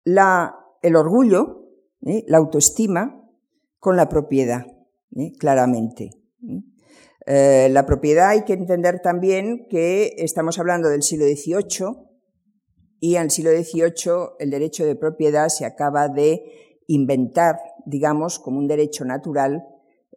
[0.03, 1.66] la, el orgullo,
[2.01, 3.18] la autoestima,
[3.80, 4.66] con la propiedad,
[5.38, 6.10] claramente.
[7.26, 12.08] Eh, la propiedad hay que entender también que estamos hablando del siglo XVIII
[13.01, 16.41] y en el siglo XVIII el derecho de propiedad se acaba de
[16.88, 19.65] inventar, digamos, como un derecho natural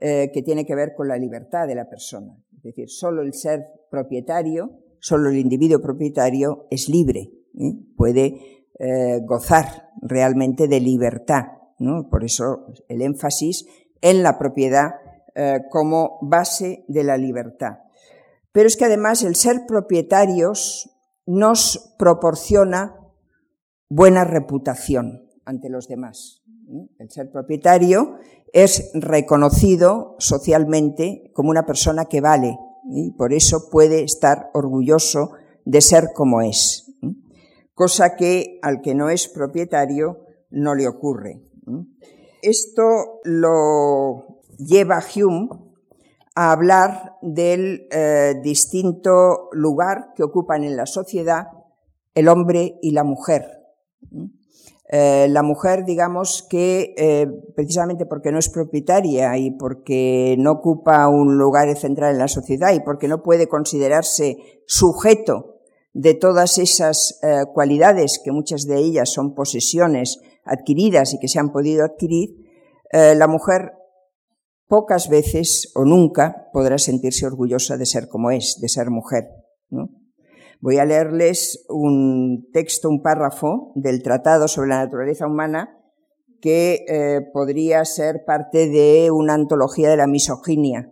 [0.00, 2.36] eh, que tiene que ver con la libertad de la persona.
[2.56, 7.72] Es decir, solo el ser propietario, solo el individuo propietario es libre, ¿eh?
[7.96, 8.56] puede
[9.26, 11.48] gozar realmente de libertad.
[12.10, 13.66] Por eso el énfasis
[14.00, 14.92] en la propiedad
[15.34, 17.78] eh, como base de la libertad.
[18.52, 20.90] Pero es que además el ser propietarios
[21.24, 22.96] nos proporciona
[23.88, 26.39] buena reputación ante los demás.
[26.98, 28.18] El ser propietario
[28.52, 32.56] es reconocido socialmente como una persona que vale
[32.88, 35.32] y por eso puede estar orgulloso
[35.64, 36.92] de ser como es,
[37.74, 41.42] cosa que al que no es propietario no le ocurre.
[42.42, 45.48] Esto lo lleva Hume
[46.34, 51.48] a hablar del eh, distinto lugar que ocupan en la sociedad
[52.14, 53.60] el hombre y la mujer.
[54.93, 61.09] Eh, la mujer, digamos que eh, precisamente porque no es propietaria y porque no ocupa
[61.09, 64.36] un lugar central en la sociedad y porque no puede considerarse
[64.66, 65.61] sujeto
[65.93, 67.18] de todas esas
[67.53, 72.36] cualidades que muchas de ellas son posesiones adquiridas y que se han podido adquirir,
[72.93, 73.72] la mujer
[74.68, 79.24] pocas veces o nunca podrá sentirse orgullosa de ser como es, de ser mujer.
[80.61, 85.76] Voy a leerles un texto, un párrafo del Tratado sobre la Naturaleza Humana
[86.40, 90.90] que eh, podría ser parte de una antología de la misoginia,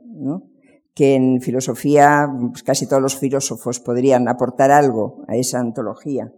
[0.95, 6.31] que en filosofía pues, casi todos los filósofos podrían aportar algo a esa antología.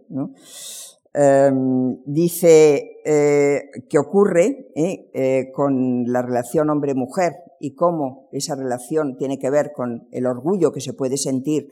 [1.13, 9.17] Em, dice eh, que ocurre eh, eh, con la relación hombre-mujer y cómo esa relación
[9.17, 11.67] tiene que ver con el orgullo que se puede sentir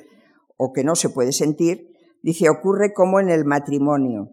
[0.61, 4.29] o que no se puede sentir, dice, ocurre como en el matrimonio.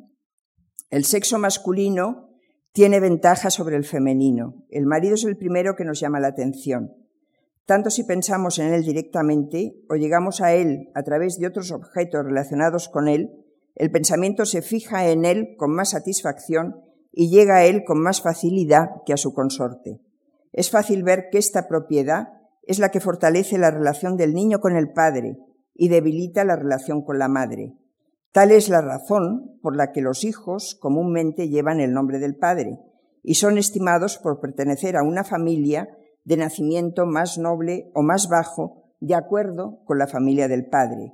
[0.90, 2.30] El sexo masculino
[2.72, 4.66] tiene ventaja sobre el femenino.
[4.68, 6.92] El marido es el primero que nos llama la atención.
[7.64, 12.24] Tanto si pensamos en él directamente o llegamos a él a través de otros objetos
[12.24, 13.30] relacionados con él,
[13.76, 18.20] el pensamiento se fija en él con más satisfacción y llega a él con más
[18.20, 20.00] facilidad que a su consorte.
[20.52, 22.30] Es fácil ver que esta propiedad
[22.64, 25.36] es la que fortalece la relación del niño con el padre
[25.76, 27.76] y debilita la relación con la madre.
[28.32, 32.78] Tal es la razón por la que los hijos comúnmente llevan el nombre del padre
[33.22, 35.88] y son estimados por pertenecer a una familia
[36.24, 41.12] de nacimiento más noble o más bajo de acuerdo con la familia del padre.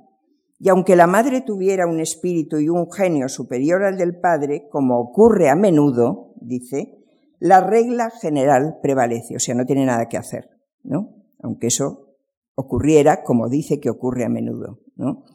[0.59, 4.99] Y aunque la madre tuviera un espíritu y un genio superior al del padre, como
[4.99, 7.03] ocurre a menudo, dice,
[7.39, 10.49] la regla general prevalece, o sea, no tiene nada que hacer,
[10.83, 11.15] ¿no?
[11.41, 12.12] Aunque eso
[12.55, 15.25] ocurriera como dice que ocurre a menudo, ¿no?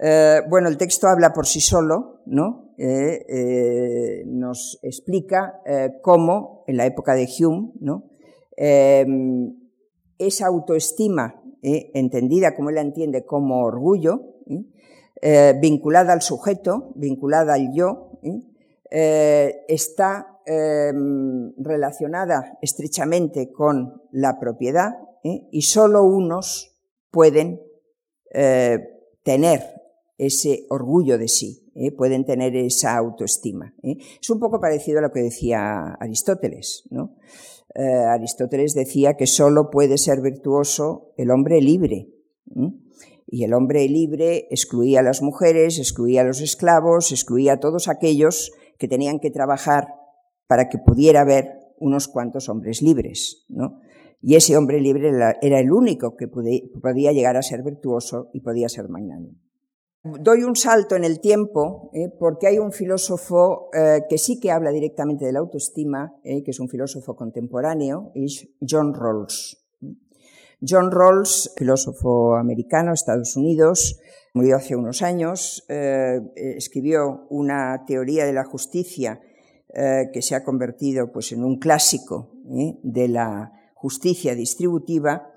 [0.00, 2.74] Eh, bueno, el texto habla por sí solo, ¿no?
[2.76, 5.60] Eh, eh, nos explica
[6.02, 8.10] cómo, en la época de Hume, ¿no?
[10.16, 14.36] esa autoestima, entendida como él la entiende como orgullo,
[15.60, 18.20] vinculada al sujeto, vinculada al yo,
[18.90, 20.40] está
[21.56, 24.94] relacionada estrechamente con la propiedad
[25.24, 26.76] y solo unos
[27.10, 27.60] pueden
[29.22, 29.62] tener
[30.18, 31.92] ese orgullo de sí, ¿eh?
[31.92, 33.74] pueden tener esa autoestima.
[33.82, 33.96] ¿eh?
[34.20, 36.88] Es un poco parecido a lo que decía Aristóteles.
[37.74, 42.10] Eh, Aristóteles decía que solo puede ser virtuoso el hombre libre.
[43.26, 47.88] Y el hombre libre excluía a las mujeres, excluía a los esclavos, excluía a todos
[47.88, 49.88] aquellos que tenían que trabajar
[50.46, 51.48] para que pudiera haber
[51.78, 53.44] unos cuantos hombres libres.
[54.26, 55.10] Y ese hombre libre
[55.42, 59.38] era el único que podía llegar a ser virtuoso y podía ser magnánimo.
[60.02, 64.50] Doy un salto en el tiempo eh, porque hay un filósofo eh, que sí que
[64.50, 69.62] habla directamente de la autoestima, eh, que es un filósofo contemporáneo, es John Rawls.
[70.66, 74.00] John Rawls, filósofo americano, Estados Unidos,
[74.32, 79.20] murió hace unos años, escribió una teoría de la justicia
[79.68, 82.30] que se ha convertido pues, en un clásico
[82.82, 83.52] de la
[83.84, 85.30] justicia distributiva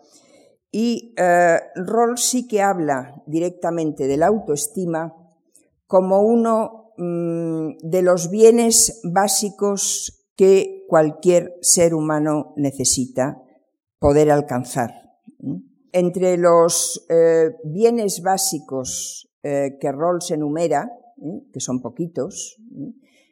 [0.71, 5.13] y eh, Rawls sí que habla directamente de la autoestima
[5.85, 13.43] como uno mm, de los bienes básicos que cualquier ser humano necesita
[13.99, 14.91] poder alcanzar.
[15.91, 20.89] Entre los eh, bienes básicos eh, que Rawls enumera,
[21.51, 22.61] que son poquitos,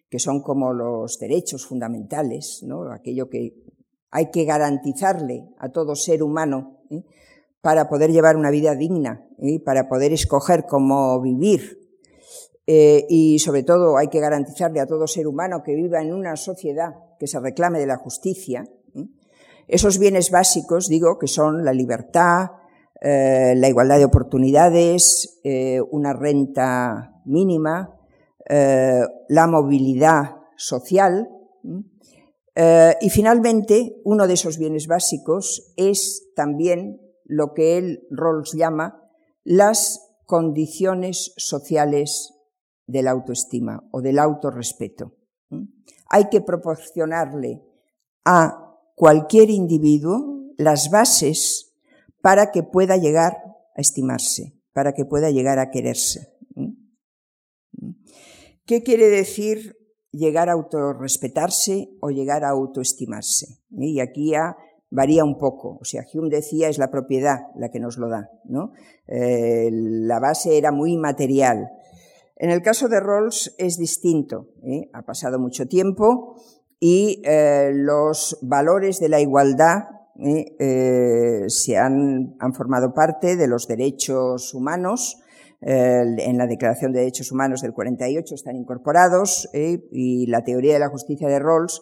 [0.09, 2.91] que son como los derechos fundamentales, ¿no?
[2.91, 3.64] aquello que
[4.15, 6.79] hay que garantizarle a todo ser humano
[7.59, 11.81] para poder llevar una vida digna, y para poder escoger cómo vivir.
[12.65, 16.37] Eh, y sobre todo hay que garantizarle a todo ser humano que viva en una
[16.37, 18.63] sociedad que se reclame de la justicia.
[19.67, 22.51] Esos bienes básicos, digo, que son la libertad,
[23.01, 27.91] eh, la igualdad de oportunidades, eh, una renta mínima,
[28.47, 31.27] la movilidad social.
[32.55, 39.01] Y finalmente, uno de esos bienes básicos es también lo que él, Rawls, llama
[39.43, 42.33] las condiciones sociales
[42.87, 45.15] de la autoestima o del autorrespeto.
[46.09, 47.61] Hay que proporcionarle
[48.23, 51.73] a cualquier individuo las bases
[52.21, 53.37] para que pueda llegar
[53.75, 56.33] a estimarse, para que pueda llegar a quererse.
[58.65, 59.77] ¿Qué quiere decir
[60.15, 63.59] llegar a autorrespetarse o llegar a autoestimarse?
[63.71, 64.33] Y aquí
[64.89, 65.77] varía un poco.
[65.81, 68.71] O sea, Hume decía es la propiedad la que nos lo da, ¿no?
[69.07, 71.69] Eh, la base era muy material.
[72.37, 74.47] En el caso de Rawls es distinto.
[74.63, 74.89] ¿eh?
[74.93, 76.35] Ha pasado mucho tiempo
[76.79, 79.83] y eh, los valores de la igualdad
[80.17, 85.19] se han, han, formado parte de los derechos humanos.
[85.67, 90.89] En la Declaración de Derechos Humanos del 48 están incorporados y la teoría de la
[90.89, 91.81] justicia de Rawls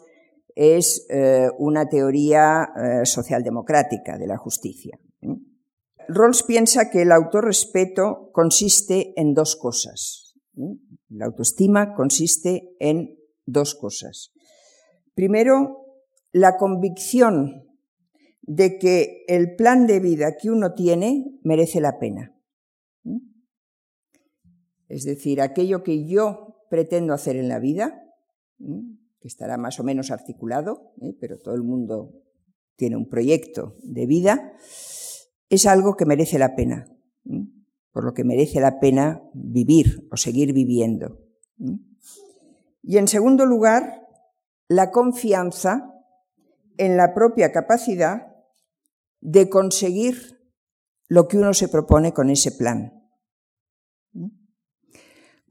[0.55, 4.99] es eh, una teoría eh, socialdemocrática de la justicia.
[6.07, 10.35] Rawls piensa que el autorrespeto consiste en dos cosas.
[11.09, 14.31] La autoestima consiste en dos cosas.
[15.15, 15.85] Primero,
[16.31, 17.67] la convicción
[18.41, 22.32] de que el plan de vida que uno tiene merece la pena.
[24.93, 27.99] Es decir, aquello que yo pretendo hacer en la vida,
[28.59, 31.17] que estará más o menos articulado, ¿eh?
[31.19, 32.21] pero todo el mundo
[32.75, 34.53] tiene un proyecto de vida,
[35.49, 36.95] es algo que merece la pena,
[37.91, 41.17] por lo que merece la pena vivir o seguir viviendo.
[42.83, 44.07] Y en segundo lugar,
[44.67, 45.91] la confianza
[46.77, 48.27] en la propia capacidad
[49.21, 50.39] de conseguir
[51.07, 53.02] lo que uno se propone con ese plan.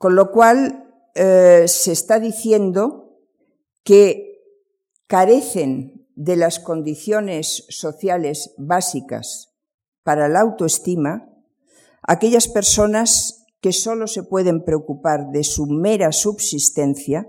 [0.03, 3.21] Con lo cual eh, se está diciendo
[3.85, 4.41] que
[5.07, 9.55] carecen de las condiciones sociales básicas
[10.03, 11.31] para la autoestima,
[12.03, 17.29] aquellas personas que solo se pueden preocupar de su mera subsistencia,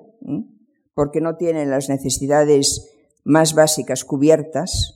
[0.96, 2.90] porque no tienen las necesidades
[3.24, 4.96] más básicas cubiertas,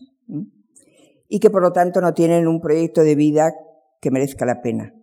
[1.29, 3.53] y que por lo tanto no tienen un proyecto de vida
[4.01, 4.96] que merezca la pena.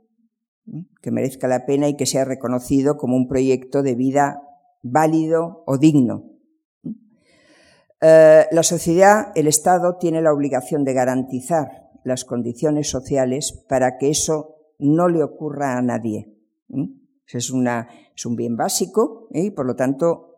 [1.01, 4.43] Que merezca la pena y que sea reconocido como un proyecto de vida
[4.83, 6.31] válido o digno.
[8.01, 14.11] Eh, la sociedad, el Estado, tiene la obligación de garantizar las condiciones sociales para que
[14.11, 16.35] eso no le ocurra a nadie.
[17.27, 19.45] Es, una, es un bien básico ¿eh?
[19.45, 20.37] y, por lo tanto,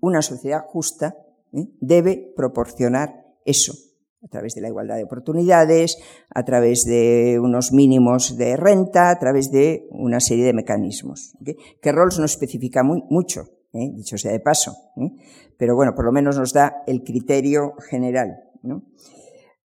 [0.00, 1.16] una sociedad justa
[1.52, 1.68] ¿eh?
[1.80, 3.91] debe proporcionar eso
[4.22, 5.98] a través de la igualdad de oportunidades,
[6.30, 11.36] a través de unos mínimos de renta, a través de una serie de mecanismos.
[11.80, 13.42] Que Rawls no especifica mucho,
[13.72, 13.90] ¿eh?
[13.94, 15.10] dicho sea de paso, ¿eh?
[15.58, 18.44] pero bueno, por lo menos nos da el criterio general.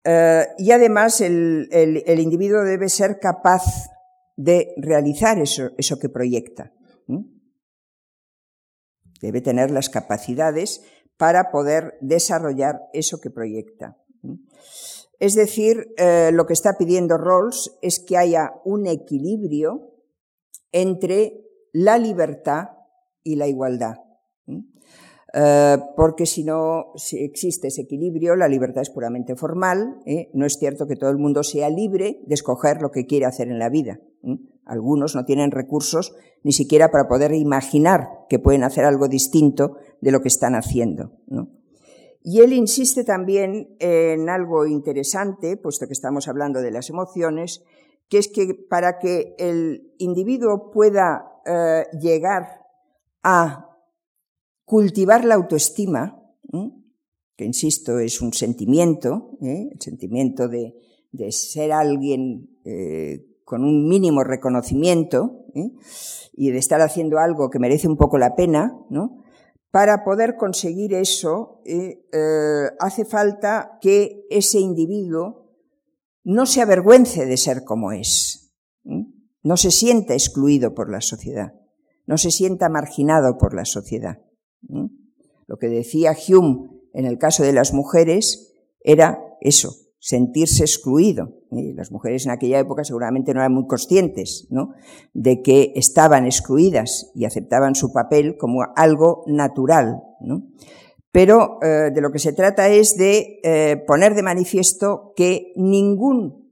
[0.04, 1.68] Eh, y además el,
[2.18, 3.62] individuo debe ser capaz
[4.36, 6.72] de realizar eso que proyecta.
[9.20, 10.82] Debe tener las capacidades
[11.18, 13.98] para poder desarrollar eso que proyecta.
[15.18, 15.94] Es decir,
[16.32, 19.92] lo que está pidiendo Rawls es que haya un equilibrio
[20.72, 22.70] entre la libertad
[23.22, 23.96] y la igualdad.
[25.32, 30.00] Eh, porque si no si existe ese equilibrio, la libertad es puramente formal.
[30.06, 30.30] ¿eh?
[30.34, 33.48] No es cierto que todo el mundo sea libre de escoger lo que quiere hacer
[33.48, 34.00] en la vida.
[34.64, 40.10] Algunos no tienen recursos ni siquiera para poder imaginar que pueden hacer algo distinto de
[40.12, 41.12] lo que están haciendo.
[42.22, 47.64] Y él insiste también en algo interesante, puesto que estamos hablando de las emociones,
[48.08, 52.66] que es que para que el individuo pueda eh, llegar
[53.22, 53.68] a
[54.64, 56.16] cultivar la autoestima,
[57.36, 59.70] que insisto es un sentimiento, ¿eh?
[59.72, 60.74] el sentimiento de,
[61.30, 65.46] ser alguien eh, con un mínimo reconocimiento
[66.34, 69.24] y de estar haciendo algo que merece un poco la pena, ¿no?
[69.70, 71.62] Para poder conseguir eso
[72.80, 75.48] hace falta que ese individuo
[76.24, 78.52] no se avergüence de ser como es,
[78.84, 81.54] no se sienta excluido por la sociedad
[82.10, 84.18] no se sienta marginado por la sociedad.
[85.46, 91.36] Lo que decía Hume en el caso de las mujeres era eso, sentirse excluido.
[91.50, 94.48] las mujeres en aquella época seguramente no eran muy conscientes
[95.12, 100.02] de que estaban excluidas y aceptaban su papel como algo natural.
[101.12, 106.50] Pero eh, de lo que se trata es de eh, poner de manifiesto que ningún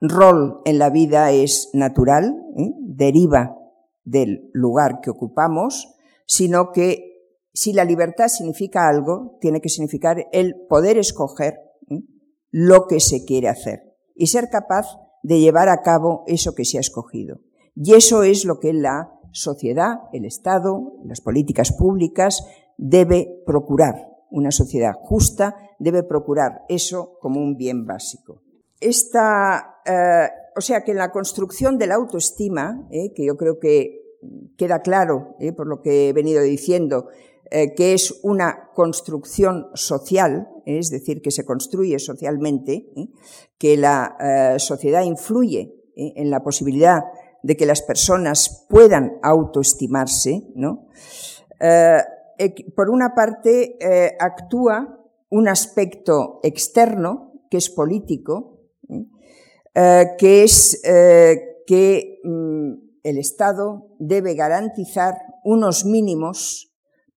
[0.00, 2.72] rol en la vida es natural, ¿eh?
[2.80, 3.56] deriva
[4.04, 5.96] del lugar que ocupamos,
[6.26, 7.14] sino que
[7.52, 11.54] si la libertad significa algo, tiene que significar el poder escoger
[12.54, 14.86] lo que se quiere hacer y ser capaz
[15.24, 17.40] de llevar a cabo eso que se ha escogido.
[17.74, 22.46] Y eso es lo que la sociedad, el Estado, las políticas públicas
[22.78, 24.08] debe procurar.
[24.30, 28.42] Una sociedad justa debe procurar eso como un bien básico.
[28.78, 33.58] Esta eh, o sea que en la construcción de la autoestima, eh, que yo creo
[33.58, 34.00] que
[34.56, 37.08] queda claro eh, por lo que he venido diciendo,
[37.54, 42.90] eh, que es una construcción social, es decir, que se construye socialmente,
[43.58, 47.04] que la sociedad influye en la posibilidad
[47.42, 50.42] de que las personas puedan autoestimarse,
[52.74, 53.78] por una parte,
[54.18, 58.54] actúa un aspecto externo, que es político,
[59.74, 66.73] eh, que es eh, que mm, el Estado debe garantizar unos mínimos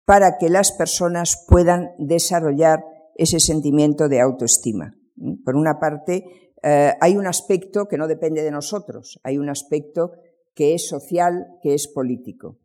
[0.07, 2.79] para que las personas puedan desarrollar
[3.15, 4.95] ese sentimiento de autoestima.
[5.43, 10.13] Por una parte, eh, hay un aspecto que no depende de nosotros, hay un aspecto
[10.55, 12.57] que es social, que es político.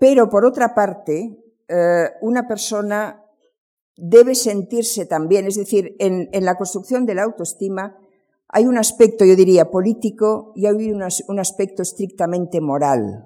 [0.00, 1.38] pero por otra parte,
[2.20, 3.24] una persona
[3.96, 7.96] debe sentirse también, es decir, en la construcción de la autoestima,
[8.54, 13.24] hay un aspecto, yo diría, político y hay un, aspecto estrictamente moral.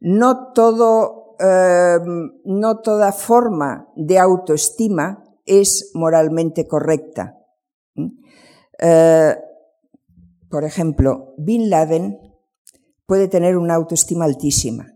[0.00, 7.36] No todo, em, no toda forma de autoestima es moralmente correcta.
[8.78, 9.36] Eh,
[10.48, 12.18] por ejemplo, Bin Laden
[13.06, 14.86] puede tener una autoestima altísima,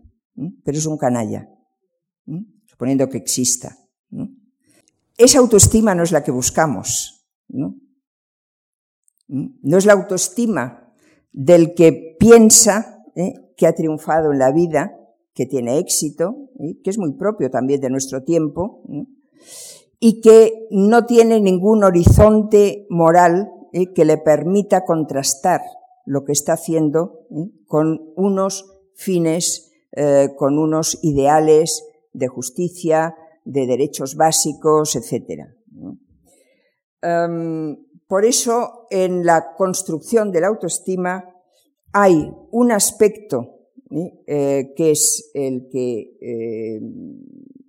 [0.63, 1.49] pero es un canalla,
[2.65, 3.77] suponiendo que exista.
[5.17, 7.27] Esa autoestima no es la que buscamos.
[9.27, 10.93] No es la autoestima
[11.31, 13.33] del que piensa ¿eh?
[13.57, 14.99] que ha triunfado en la vida,
[15.33, 16.77] que tiene éxito, ¿eh?
[16.83, 18.81] que es muy propio también de nuestro tiempo,
[19.99, 23.93] y que no tiene ningún horizonte moral ¿eh?
[23.93, 25.61] que le permita contrastar
[26.05, 27.27] lo que está haciendo
[27.65, 29.71] con unos fines,
[30.35, 35.47] con unos ideales de justicia, de derechos básicos, etc.
[38.13, 41.32] Por eso, en la construcción de la autoestima,
[41.93, 43.69] hay un aspecto
[44.27, 46.79] eh, que es el que eh,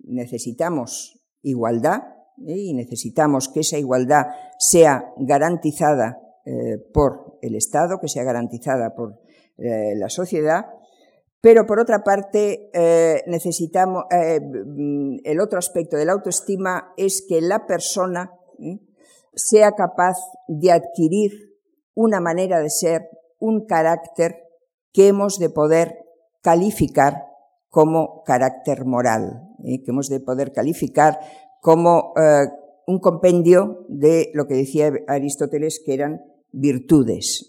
[0.03, 2.01] necesitamos igualdad
[2.45, 4.25] y necesitamos que esa igualdad
[4.59, 6.19] sea garantizada
[6.93, 9.19] por el Estado, que sea garantizada por
[9.57, 10.65] la sociedad,
[11.41, 12.69] pero por otra parte,
[13.25, 18.31] necesitamos, el otro aspecto de la autoestima es que la persona
[19.35, 20.17] sea capaz
[20.47, 21.31] de adquirir
[21.93, 23.09] una manera de ser,
[23.45, 24.43] un carácter
[24.91, 25.99] que hemos de poder
[26.41, 27.25] calificar
[27.69, 29.83] como carácter moral, ¿eh?
[29.83, 31.19] que hemos de poder calificar
[31.61, 32.47] como eh,
[32.87, 36.21] un compendio de lo que decía Aristóteles que eran
[36.51, 37.47] virtudes.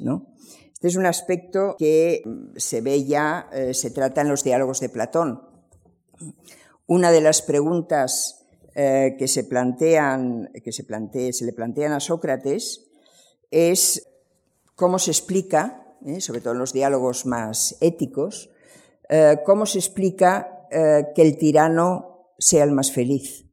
[0.72, 2.22] Este es un aspecto que
[2.57, 5.42] se ve ya, eh, se trata en los diálogos de Platón.
[6.86, 8.42] Una de las preguntas
[8.74, 12.90] que se plantean, que se le plantean a Sócrates
[13.51, 14.07] es
[14.74, 16.20] cómo se explica ¿eh?
[16.20, 18.51] sobre todo en los diálogos más éticos,
[19.09, 23.44] eh, cómo se explica eh, que el tirano sea el más feliz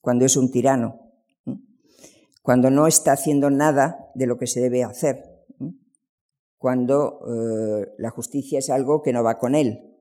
[0.00, 1.12] cuando es un tirano,
[2.42, 5.22] cuando no está haciendo nada de lo que se debe hacer,
[6.58, 7.20] cuando
[7.98, 9.96] la justicia es algo que no va con él.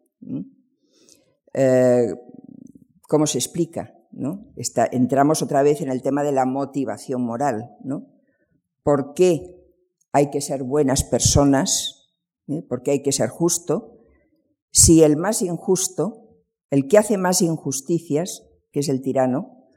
[3.07, 3.93] ¿Cómo se explica?
[4.91, 7.75] entramos otra vez en el tema de la motivación moral.
[7.83, 8.07] ¿no?
[8.83, 9.60] ¿Por qué
[10.11, 12.11] hay que ser buenas personas,
[12.47, 12.63] ¿eh?
[12.67, 13.99] porque hay que ser justo,
[14.71, 19.67] si el más injusto, el que hace más injusticias, que es el tirano,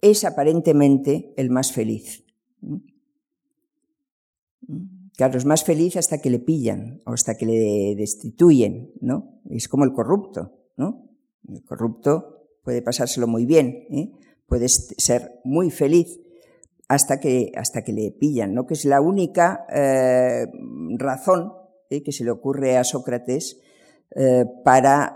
[0.00, 2.24] es aparentemente el más feliz.
[2.60, 2.76] ¿Mm?
[5.16, 9.40] Claro, es más feliz hasta que le pillan o hasta que le destituyen, ¿no?
[9.50, 11.10] Es como el corrupto, ¿no?
[11.48, 14.12] El corrupto puede pasárselo muy bien, ¿eh?
[14.46, 16.20] puede ser muy feliz,
[16.88, 18.66] hasta que, hasta que le pillan, ¿no?
[18.66, 20.46] que es la única eh,
[20.96, 21.52] razón
[21.90, 22.02] ¿eh?
[22.02, 23.60] que se le ocurre a Sócrates
[24.16, 25.14] eh, para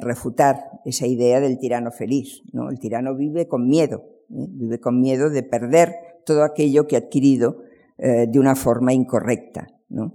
[0.00, 2.42] refutar esa idea del tirano feliz.
[2.52, 2.68] ¿no?
[2.68, 5.94] El tirano vive con miedo, vive con miedo de perder
[6.26, 7.62] todo aquello que ha adquirido
[7.96, 9.66] de una forma incorrecta.
[9.88, 10.12] ¿no?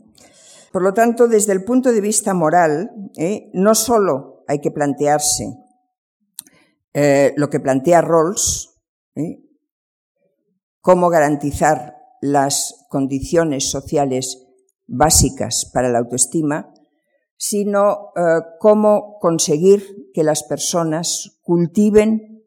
[0.71, 2.91] Por lo tanto, desde el punto de vista moral,
[3.51, 5.57] no solo hay que plantearse
[7.35, 8.79] lo que plantea Rawls,
[10.83, 14.45] cómo garantizar las condiciones sociales
[14.85, 16.73] básicas para la autoestima,
[17.37, 22.43] sino eh, cómo conseguir que las personas cultiven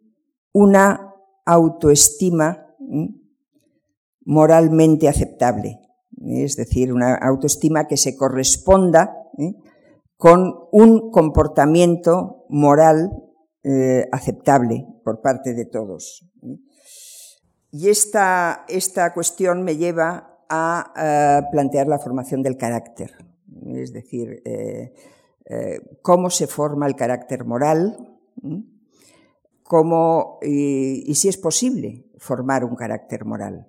[0.52, 1.14] una
[1.46, 2.66] autoestima
[4.24, 5.80] moralmente aceptable,
[6.26, 9.16] es decir, una autoestima que se corresponda
[10.16, 13.10] con un comportamiento moral
[13.62, 16.26] eh, aceptable por parte de todos.
[17.70, 23.12] Y esta, esta cuestión me lleva a eh, plantear la formación del carácter,
[23.66, 24.92] es decir, eh,
[25.46, 28.18] eh, cómo se forma el carácter moral,
[29.62, 33.68] cómo, y, si es posible formar un carácter moral,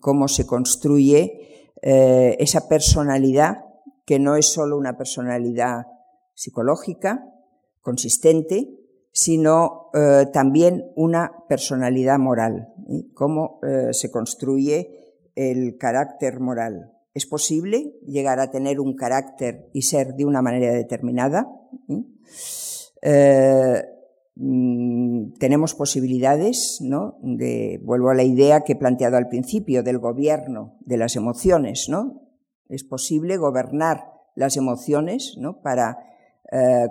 [0.00, 3.64] cómo se construye esa personalidad
[4.04, 5.86] que no es solo una personalidad
[6.34, 7.32] psicológica,
[7.80, 8.85] consistente,
[9.16, 12.68] sino eh, también una personalidad moral,
[13.14, 16.92] cómo eh, se construye el carácter moral.
[17.14, 21.48] ¿Es posible llegar a tener un carácter y ser de una manera determinada?
[23.00, 23.82] Eh,
[24.34, 27.16] mm, tenemos posibilidades, ¿no?
[27.22, 31.86] De, vuelvo a la idea que he planteado al principio del gobierno de las emociones,
[31.88, 32.20] ¿no?
[32.68, 35.62] Es posible gobernar las emociones, ¿no?
[35.62, 36.00] Para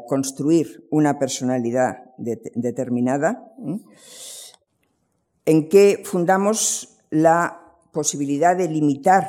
[0.10, 3.54] construir una personalidad determinada,
[5.46, 7.62] en que fundamos la
[7.92, 9.26] posibilidad de limitar,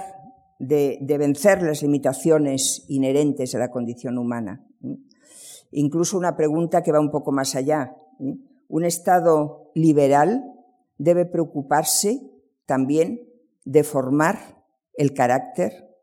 [0.58, 4.66] de, vencer las limitaciones inherentes a la condición humana.
[5.70, 7.96] Incluso una pregunta que va un poco más allá.
[8.68, 10.44] Un Estado liberal
[10.98, 12.20] debe preocuparse
[12.64, 13.28] también
[13.64, 14.64] de formar
[14.94, 15.94] el carácter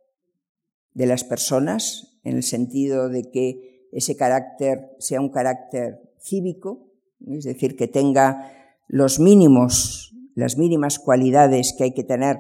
[0.94, 6.92] de las personas, en el sentido de que ese carácter sea un carácter cívico,
[7.28, 8.52] es decir, que tenga
[8.88, 12.38] los mínimos, las mínimas cualidades que hay que tener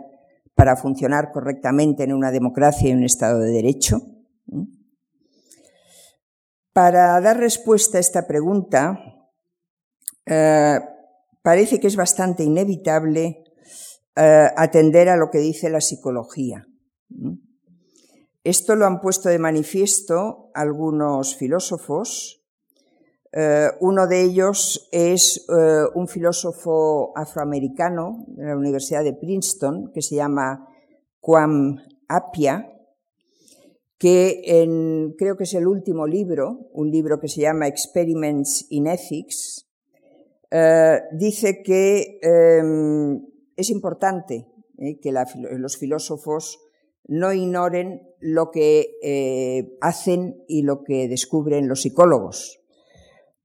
[0.56, 4.02] para funcionar correctamente en una democracia y un Estado de Derecho.
[6.74, 9.00] Para dar respuesta a esta pregunta,
[10.26, 10.80] eh,
[11.42, 13.44] parece que es bastante inevitable
[14.16, 16.68] eh, atender a lo que dice la psicología.
[18.44, 22.43] Esto lo han puesto de manifiesto algunos filósofos
[23.36, 30.04] eh, uno de ellos es eh, un filósofo afroamericano de la Universidad de Princeton que
[30.04, 30.68] se llama
[31.20, 31.78] Kwam
[32.08, 32.70] Apia,
[33.98, 38.86] que en, creo que es el último libro, un libro que se llama Experiments in
[38.86, 39.68] Ethics,
[40.52, 43.20] eh, dice que em,
[43.56, 44.46] es importante
[45.02, 46.60] que los filósofos
[47.08, 52.63] no ignoren lo que hacen y lo que descubren los psicólogos,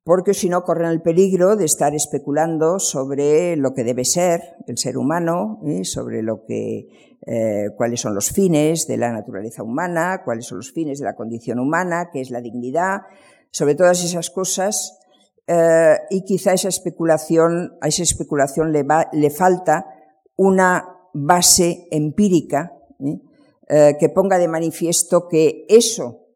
[0.09, 4.79] porque si no corren el peligro de estar especulando sobre lo que debe ser el
[4.79, 5.85] ser humano, ¿eh?
[5.85, 10.73] sobre lo que, eh, cuáles son los fines de la naturaleza humana, cuáles son los
[10.73, 13.03] fines de la condición humana, qué es la dignidad,
[13.51, 14.99] sobre todas esas cosas,
[16.09, 19.87] y quizá esa especulación, a esa especulación le, falta
[20.37, 22.73] una base empírica
[23.69, 26.29] eh, que ponga de manifiesto que eso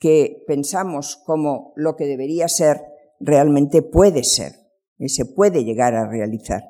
[0.00, 2.89] que pensamos como lo que debería ser,
[3.20, 4.52] realmente puede ser,
[4.98, 6.62] y se puede llegar a realizar.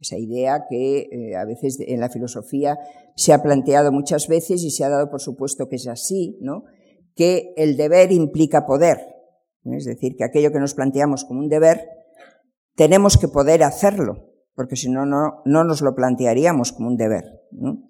[0.00, 2.76] Esa idea que eh, a veces en la filosofía
[3.14, 6.64] se ha planteado muchas veces y se ha dado por supuesto que es así, ¿no?
[7.14, 8.98] que el deber implica poder.
[9.64, 11.86] Es decir, que aquello que nos planteamos como un deber,
[12.74, 17.24] tenemos que poder hacerlo, porque si no, no, no nos lo plantearíamos como un deber.
[17.52, 17.88] ¿no?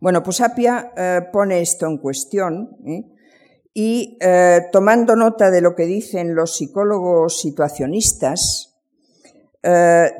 [0.00, 3.11] Bueno, pues Apia eh, pone esto en cuestión ¿eh?
[3.74, 8.68] Y eh, tomando nota de lo que dicen los psicólogos situacionistas,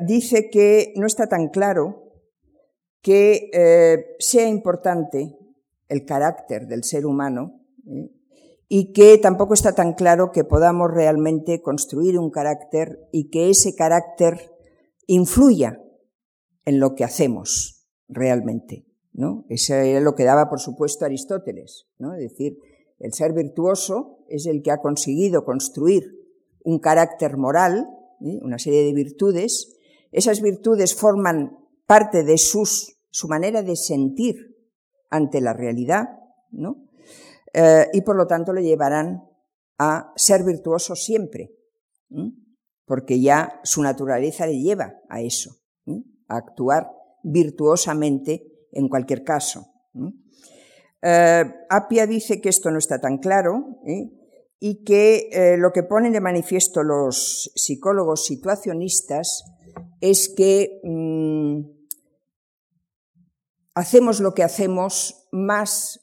[0.07, 2.13] dice que no está tan claro
[3.01, 5.37] que sea importante
[5.89, 7.59] el carácter del ser humano
[8.75, 13.75] y que tampoco está tan claro que podamos realmente construir un carácter y que ese
[13.75, 14.51] carácter
[15.05, 15.79] influya
[16.65, 18.87] en lo que hacemos realmente.
[19.11, 19.45] ¿no?
[19.47, 22.15] Eso era lo que daba, por supuesto, Aristóteles, ¿no?
[22.15, 22.57] Es decir,
[23.03, 26.05] el ser virtuoso es el que ha conseguido construir
[26.63, 27.85] un carácter moral,
[28.21, 29.77] una serie de virtudes.
[30.13, 34.55] Esas virtudes forman parte de su manera de sentir
[35.09, 36.17] ante la realidad,
[36.51, 36.87] ¿no?
[37.53, 39.21] Eh, y por lo tanto le llevarán
[39.77, 41.51] a ser virtuoso siempre,
[42.85, 45.57] porque ya su naturaleza le lleva a eso,
[46.29, 46.89] a actuar
[47.21, 49.65] virtuosamente en cualquier caso.
[51.05, 54.09] Eh, Apia dice que esto no está tan claro ¿eh?
[54.61, 59.43] y que eh, lo que ponen de manifiesto los psicólogos situacionistas
[59.99, 61.59] es que mm,
[63.75, 65.99] hacemos lo que hacemos más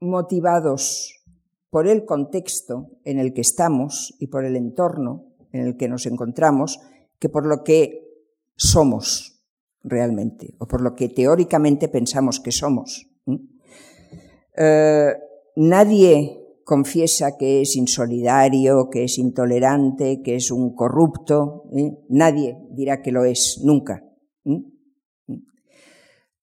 [0.00, 1.22] motivados
[1.70, 6.06] por el contexto en el que estamos y por el entorno en el que nos
[6.06, 6.80] encontramos
[7.20, 8.02] que por lo que
[8.56, 9.44] somos
[9.84, 13.06] realmente, o por lo que teóricamente pensamos que somos.
[14.56, 15.12] Eh,
[15.56, 21.64] nadie confiesa que es insolidario, que es intolerante, que es un corrupto.
[21.76, 21.92] ¿eh?
[22.08, 24.02] Nadie dirá que lo es, nunca.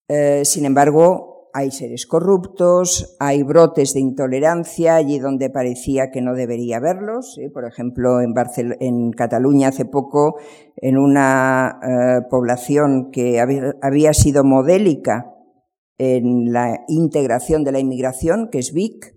[0.08, 6.34] Eh, sin embargo, hay seres corruptos, hay brotes de intolerancia allí donde parecía que no
[6.34, 7.38] debería haberlos.
[7.52, 8.32] Por ejemplo, en,
[8.80, 10.36] en Cataluña hace poco,
[10.76, 15.32] en una población que había, sido modélica
[16.02, 19.14] en la integración de la inmigración, que es Vic,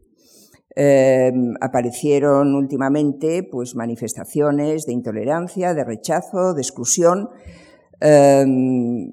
[0.76, 7.30] em, aparecieron últimamente pues, manifestaciones de intolerancia, de rechazo, de exclusión,
[8.00, 9.12] em,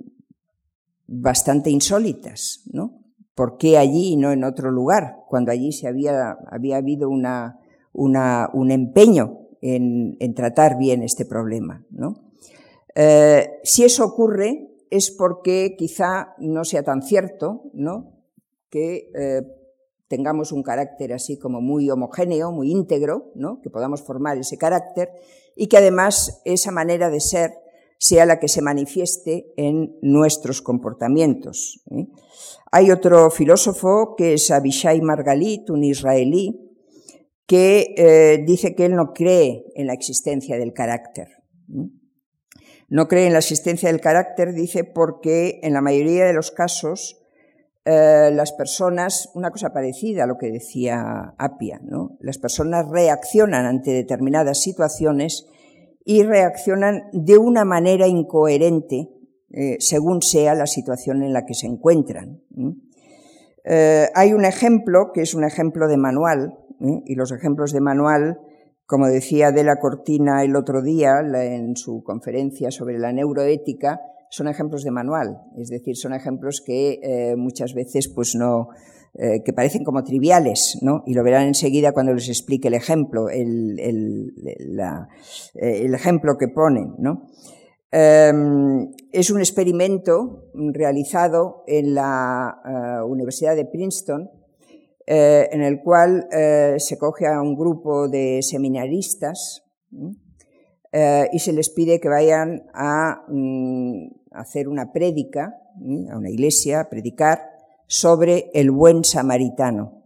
[1.06, 3.00] bastante insólitas, ¿no?
[3.34, 5.16] ¿Por qué allí y no en otro lugar?
[5.28, 7.58] Cuando allí se había, había habido una,
[7.94, 11.86] un empeño en, en, tratar bien este problema.
[11.90, 12.32] ¿no?
[12.94, 18.12] Eh, si eso ocurre es porque quizá no sea tan cierto ¿no?
[18.68, 19.40] que eh,
[20.06, 23.58] tengamos un carácter así como muy homogéneo, muy íntegro, ¿no?
[23.62, 25.08] que podamos formar ese carácter
[25.56, 27.52] y que además esa manera de ser
[27.98, 31.82] sea la que se manifieste en nuestros comportamientos.
[31.90, 32.08] ¿eh?
[32.70, 36.68] Hay otro filósofo que es Abishai Margalit, un israelí,
[37.46, 41.28] que eh, dice que él no cree en la existencia del carácter.
[42.92, 47.24] No cree en la existencia del carácter, dice, porque en la mayoría de los casos
[47.86, 52.18] eh, las personas, una cosa parecida a lo que decía Apia, ¿no?
[52.20, 55.46] las personas reaccionan ante determinadas situaciones
[56.04, 59.08] y reaccionan de una manera incoherente
[59.52, 62.42] eh, según sea la situación en la que se encuentran.
[63.64, 66.58] Eh, hay un ejemplo que es un ejemplo de manual,
[67.06, 68.40] y los ejemplos de manual,
[68.92, 74.48] como decía de la Cortina el otro día en su conferencia sobre la neuroética, son
[74.48, 78.68] ejemplos de manual, es decir, son ejemplos que eh, muchas veces pues no,
[79.14, 81.04] eh, que parecen como triviales, ¿no?
[81.06, 86.48] Y lo verán enseguida cuando les explique el ejemplo, el, el, eh, el ejemplo que
[86.48, 87.28] ponen, ¿no?
[87.90, 92.58] Em, es un experimento realizado en la
[93.06, 94.28] Universidad de Princeton
[95.06, 99.64] eh, en el cual eh, se coge a un grupo de seminaristas
[100.92, 105.54] eh, y se les pide que vayan a mm, hacer una prédica,
[106.10, 107.40] a una iglesia, a predicar
[107.86, 110.04] sobre el buen samaritano.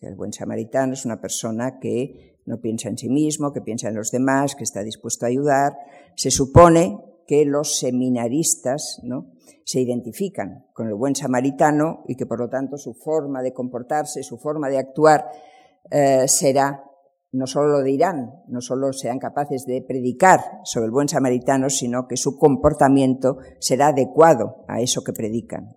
[0.00, 3.94] El buen samaritano es una persona que no piensa en sí mismo, que piensa en
[3.94, 5.76] los demás, que está dispuesto a ayudar.
[6.16, 9.30] Se supone que los seminaristas ¿no?
[9.64, 14.22] Se identifican con el buen samaritano y que por lo tanto su forma de comportarse,
[14.22, 15.26] su forma de actuar
[15.90, 16.84] eh, será,
[17.32, 22.06] no solo lo dirán, no solo sean capaces de predicar sobre el buen samaritano, sino
[22.08, 25.74] que su comportamiento será adecuado a eso que predican.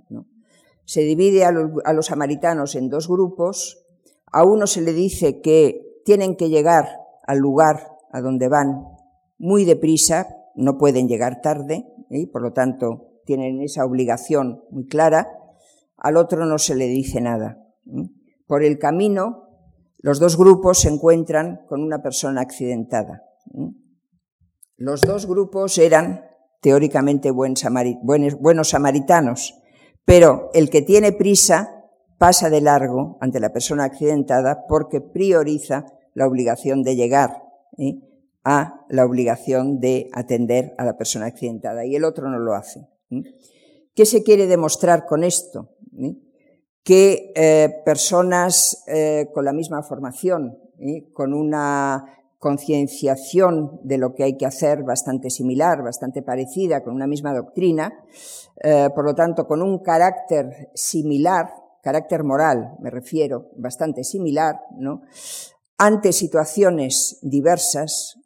[0.86, 3.86] Se divide a los samaritanos en dos grupos.
[4.32, 6.88] A uno se le dice que tienen que llegar
[7.26, 8.86] al lugar a donde van
[9.38, 15.28] muy deprisa, no pueden llegar tarde, y por lo tanto tienen esa obligación muy clara,
[15.98, 17.58] al otro no se le dice nada.
[18.48, 19.48] Por el camino,
[20.00, 23.24] los dos grupos se encuentran con una persona accidentada.
[24.76, 26.26] Los dos grupos eran
[26.62, 29.60] teóricamente buenos samaritanos,
[30.06, 31.84] pero el que tiene prisa
[32.18, 37.44] pasa de largo ante la persona accidentada porque prioriza la obligación de llegar
[38.44, 42.88] a la obligación de atender a la persona accidentada y el otro no lo hace.
[43.96, 45.70] ¿Qué se quiere demostrar con esto?
[46.84, 50.58] Que eh, personas eh, con la misma formación,
[51.14, 52.06] con una
[52.40, 58.04] concienciación de lo que hay que hacer bastante similar, bastante parecida, con una misma doctrina,
[58.62, 65.04] eh, por lo tanto, con un carácter similar, carácter moral, me refiero, bastante similar, ¿no?
[65.78, 68.20] ante situaciones diversas,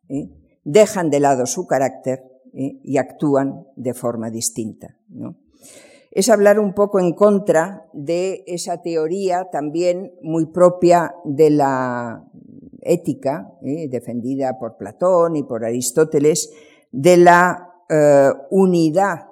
[0.64, 2.24] dejan de lado su carácter
[2.60, 4.98] y actúan de forma distinta.
[6.12, 12.26] Es hablar un poco en contra de esa teoría también muy propia de la
[12.82, 16.52] ética, defendida por Platón y por Aristóteles,
[16.92, 19.28] de la eh, unidad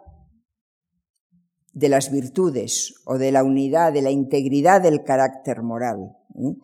[1.76, 6.16] de las virtudes o de la unidad, de la integridad del carácter moral.
[6.36, 6.56] Eh,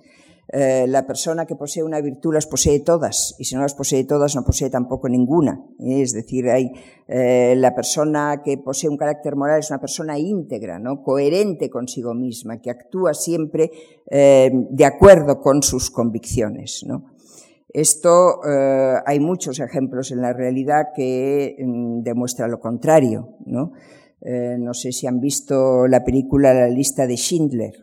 [0.53, 4.35] la persona que posee una virtud las posee todas, y si no las posee todas,
[4.35, 5.63] no posee tampoco ninguna.
[5.79, 6.71] Es decir, hay,
[7.07, 11.03] eh, la persona que posee un carácter moral es una persona íntegra, ¿no?
[11.03, 13.71] coherente consigo misma, que actúa siempre
[14.09, 16.85] eh, de acuerdo con sus convicciones.
[17.73, 18.41] Esto
[19.05, 23.37] hay muchos ejemplos en la realidad que mm, demuestran lo contrario.
[23.45, 23.71] ¿no?
[24.73, 27.73] sé si han visto la película La lista de Schindler.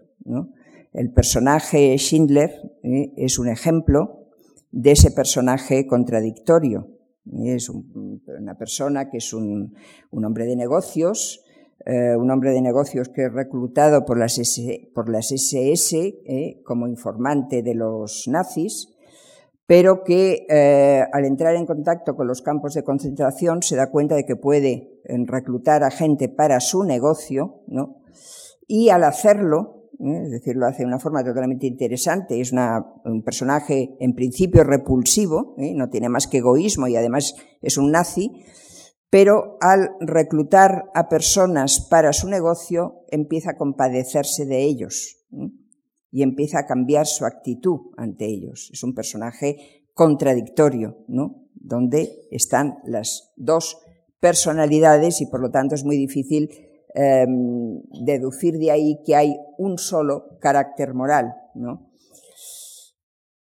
[0.98, 2.50] El personaje Schindler
[2.82, 3.12] ¿eh?
[3.16, 4.26] es un ejemplo
[4.72, 6.88] de ese personaje contradictorio.
[7.44, 9.76] Es una persona que es un,
[10.10, 11.44] hombre de negocios,
[11.86, 16.62] eh, un hombre de negocios que es reclutado por las, SS ¿eh?
[16.64, 18.88] como informante de los nazis,
[19.66, 20.46] pero que
[21.12, 25.00] al entrar en contacto con los campos de concentración se da cuenta de que puede
[25.04, 28.02] reclutar a gente para su negocio, ¿no?
[28.66, 30.22] Y al hacerlo, ¿eh?
[30.24, 35.54] es decir, lo hace de una forma totalmente interesante, es un personaje en principio repulsivo,
[35.58, 35.74] ¿eh?
[35.74, 38.44] no tiene más que egoísmo y además es un nazi,
[39.10, 45.50] pero al reclutar a personas para su negocio empieza a compadecerse de ellos ¿eh?
[46.10, 48.70] y empieza a cambiar su actitud ante ellos.
[48.72, 51.48] Es un personaje contradictorio, ¿no?
[51.54, 53.78] donde están las dos
[54.20, 56.50] personalidades y por lo tanto es muy difícil
[57.00, 61.92] Em, deducir de ahí que hay un solo carácter moral, ¿no?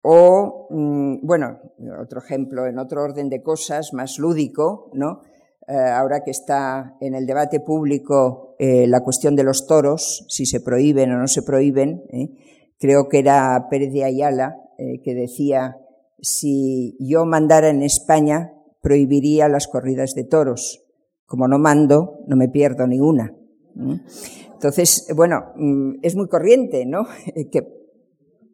[0.02, 1.58] O, mm, bueno,
[2.02, 5.22] otro ejemplo, en otro orden de cosas, más lúdico, ¿no?
[5.66, 10.46] Eh, ahora que está en el debate público eh, la cuestión de los toros, si
[10.46, 12.28] se prohíben o no se prohíben, ¿eh?
[12.78, 15.78] creo que era Pérez de Ayala que decía,
[16.20, 20.88] si yo mandara en España, prohibiría las corridas de toros
[21.28, 23.37] como no mando, no me pierdo ni una.
[24.54, 27.06] Entonces, bueno, mm, es muy corriente, ¿no?
[27.52, 27.78] Que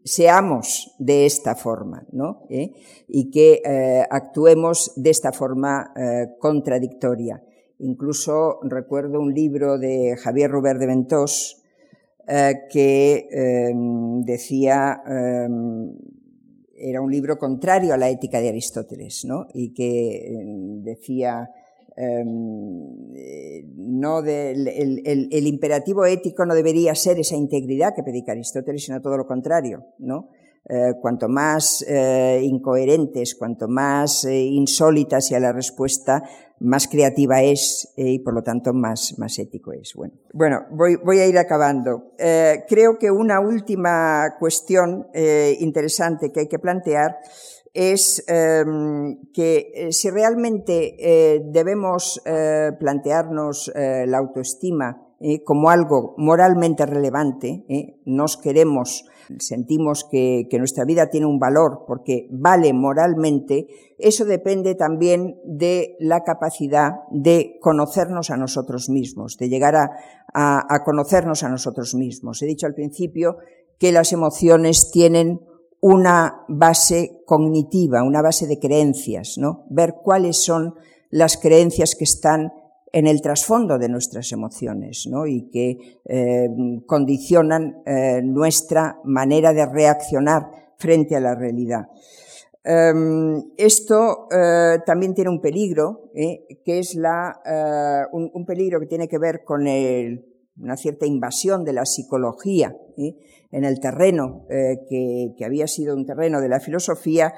[0.03, 2.45] seamos de esta forma, ¿no?
[2.49, 2.71] ¿Eh?
[3.07, 7.41] Y que eh, actuemos de esta forma eh, contradictoria.
[7.80, 11.59] Incluso recuerdo un libro de Javier Robert de Ventós
[12.26, 15.91] que em, decía, em,
[16.78, 19.47] era un libro contrario a la ética de Aristóteles, ¿no?
[19.53, 21.49] Y que em, decía,
[21.95, 29.17] eh, no el, imperativo ético no debería ser esa integridad que predica Aristóteles, sino todo
[29.17, 30.29] lo contrario, ¿no?
[30.69, 36.23] Eh, cuanto más eh, incoherentes, cuanto más insólita sea la respuesta,
[36.59, 39.91] más creativa es y por lo tanto más, más ético es.
[39.93, 42.13] Bueno, bueno voy, voy a ir acabando.
[42.17, 45.07] creo que una última cuestión
[45.59, 47.17] interesante que hay que plantear
[47.74, 52.21] es em, que si realmente debemos
[52.80, 55.07] plantearnos la autoestima
[55.43, 57.65] como algo moralmente relevante,
[58.05, 59.05] nos queremos
[59.39, 63.67] sentimos que, nuestra vida tiene un valor porque vale moralmente,
[63.97, 69.89] eso depende también de la capacidad de conocernos a nosotros mismos, de llegar a,
[70.34, 72.41] a conocernos a nosotros mismos.
[72.41, 73.38] He dicho al principio
[73.80, 75.41] que las emociones tienen
[75.86, 79.65] una base cognitiva, una base de creencias, ¿no?
[79.69, 80.75] Ver cuáles son
[81.09, 82.53] las creencias que están
[82.93, 85.27] en el trasfondo de nuestras emociones ¿no?
[85.27, 86.47] y que eh,
[86.86, 91.88] condicionan eh, nuestra manera de reaccionar frente a la realidad.
[92.63, 99.17] Em, esto eh, también tiene un peligro, que es la, un, peligro que tiene que
[99.17, 99.67] ver con
[100.59, 106.41] una cierta invasión de la psicología en el terreno que, que, había sido un terreno
[106.41, 107.33] de la filosofía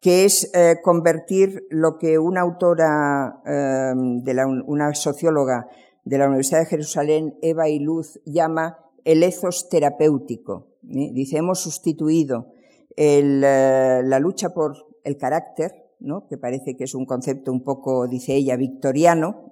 [0.00, 5.68] que es eh, convertir lo que una autora, eh, de una socióloga
[6.04, 10.68] de la Universidad de Jerusalén, Eva Iluz, llama el ethos terapéutico.
[10.82, 12.52] Dice, hemos sustituido
[12.96, 16.26] eh, la lucha por el carácter, ¿no?
[16.26, 19.48] que parece que es un concepto un poco, dice ella, victoriano,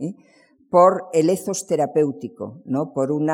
[0.71, 2.93] por el ethos terapéutico, ¿no?
[2.93, 3.31] por un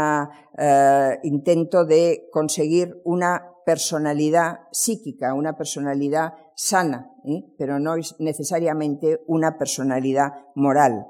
[1.22, 7.44] intento de conseguir una personalidad psíquica, una personalidad sana, ¿eh?
[7.58, 11.06] pero no es necesariamente una personalidad moral.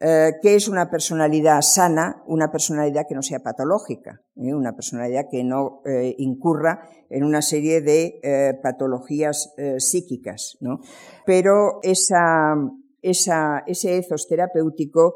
[0.00, 2.22] Eh, ¿Qué es una personalidad sana?
[2.26, 4.52] Una personalidad que no sea patológica, ¿eh?
[4.52, 5.82] una personalidad que no
[6.18, 10.56] incurra en una serie de patologías psíquicas.
[10.60, 10.80] ¿no?
[11.24, 12.54] Pero esa,
[13.02, 15.14] esa, ese ethos terapéutico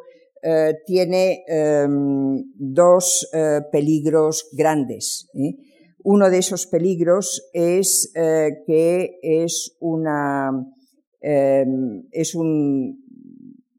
[0.86, 3.28] tiene em, dos
[3.70, 5.28] peligros grandes.
[6.10, 9.76] Uno de esos peligros es eh, que es
[11.20, 12.02] em,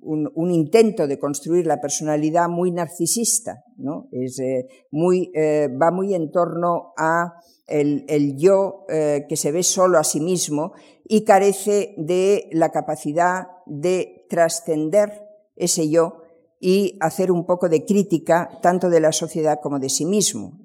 [0.02, 4.10] un, intento de construir la personalidad muy narcisista, ¿no?
[4.12, 7.34] Es eh, muy eh, va muy en torno a
[7.66, 10.74] el yo que se ve solo a sí mismo
[11.08, 15.12] y carece de la capacidad de trascender
[15.56, 16.19] ese yo
[16.60, 20.60] y hacer un poco de crítica tanto de la sociedad como de sí mismo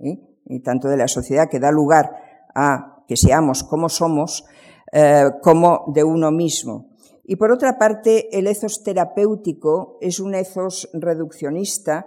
[0.47, 2.11] y tanto de la sociedad que da lugar
[2.55, 4.45] a que seamos como somos,
[4.93, 6.91] eh, como de uno mismo.
[7.25, 12.07] Y por otra parte, el ethos terapéutico es un ethos reduccionista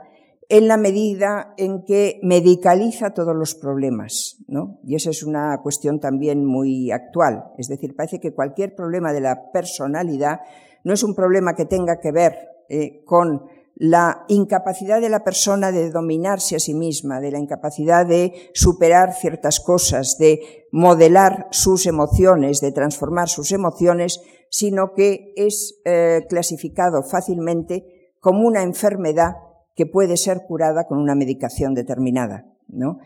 [0.49, 4.79] en la medida en que medicaliza todos los problemas, ¿no?
[4.83, 7.51] Y esa es una cuestión también muy actual.
[7.57, 10.39] Es decir, parece que cualquier problema de la personalidad
[10.83, 12.33] no es un problema que tenga que ver
[12.69, 13.47] eh, con
[13.80, 19.13] la incapacidad de la persona de dominarse a sí misma, de la incapacidad de superar
[19.13, 27.03] ciertas cosas, de modelar sus emociones, de transformar sus emociones, sino que es eh, clasificado
[27.03, 29.34] fácilmente como una enfermedad
[29.75, 32.45] que puede ser curada con una medicación determinada.
[32.67, 32.97] ¿no?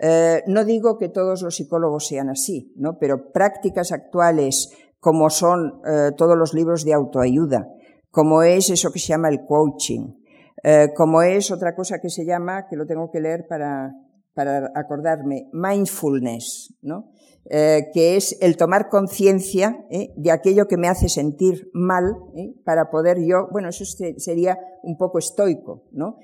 [0.00, 2.96] Eh, no digo que todos los psicólogos sean así, ¿no?
[2.98, 4.70] pero prácticas actuales
[5.00, 7.68] como son eh, todos los libros de autoayuda,
[8.14, 10.14] como es eso que se llama el coaching,
[10.62, 13.92] eh, como es otra cosa que se llama, que lo tengo que leer para,
[14.34, 17.10] para acordarme, mindfulness, ¿no?
[17.50, 20.14] Eh, que es el tomar conciencia ¿eh?
[20.16, 22.16] de aquello que me hace sentir mal
[22.64, 23.84] para poder yo, bueno, eso
[24.16, 26.16] sería un poco estoico, ¿no?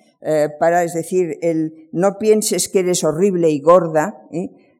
[0.58, 4.28] para, es decir, el no pienses que eres horrible y gorda,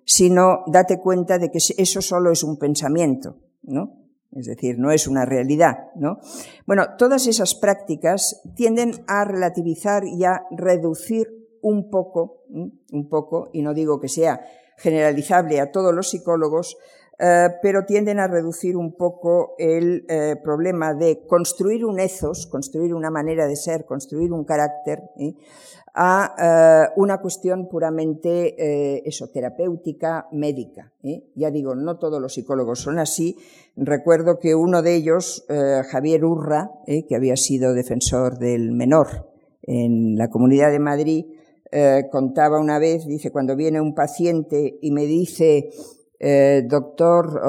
[0.06, 3.99] sino date cuenta de que eso solo es un pensamiento, ¿no?
[4.32, 6.18] Es decir, no es una realidad, ¿no?
[6.66, 11.28] Bueno, todas esas prácticas tienden a relativizar y a reducir
[11.62, 14.40] un poco, un poco, y no digo que sea
[14.78, 16.78] generalizable a todos los psicólogos,
[17.22, 22.94] eh, pero tienden a reducir un poco el eh, problema de construir un ethos, construir
[22.94, 25.02] una manera de ser, construir un carácter,
[25.94, 30.92] a eh, una cuestión puramente eh, esoterapéutica, médica.
[31.02, 31.24] ¿eh?
[31.34, 33.36] Ya digo, no todos los psicólogos son así.
[33.76, 35.46] Recuerdo que uno de ellos,
[35.90, 39.30] Javier Urra, que había sido defensor del menor
[39.62, 41.26] en la Comunidad de Madrid,
[42.10, 45.70] contaba una vez, dice, cuando viene un paciente y me dice,
[46.22, 47.40] eh, doctor,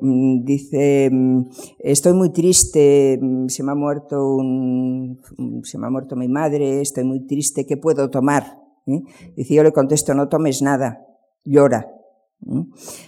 [0.00, 1.48] mm, dice, mm,
[1.80, 5.20] estoy muy triste, mm, se me ha muerto un,
[5.64, 8.44] se me ha muerto mi madre, estoy muy triste, ¿qué puedo tomar?
[8.86, 9.02] ¿Eh?
[9.36, 11.04] Dice, yo le contesto, no tomes nada,
[11.44, 11.92] llora.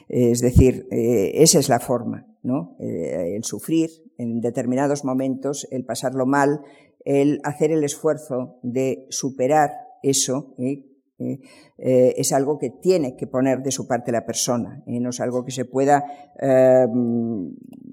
[0.08, 2.76] Es decir, eh, esa es la forma, ¿no?
[2.80, 6.60] Eh, el sufrir en determinados momentos, el pasarlo mal,
[7.04, 9.70] el hacer el esfuerzo de superar
[10.02, 10.84] eso, ¿eh?
[11.18, 15.50] Es algo que tiene que poner de su parte la persona, no es algo que
[15.50, 16.04] se pueda,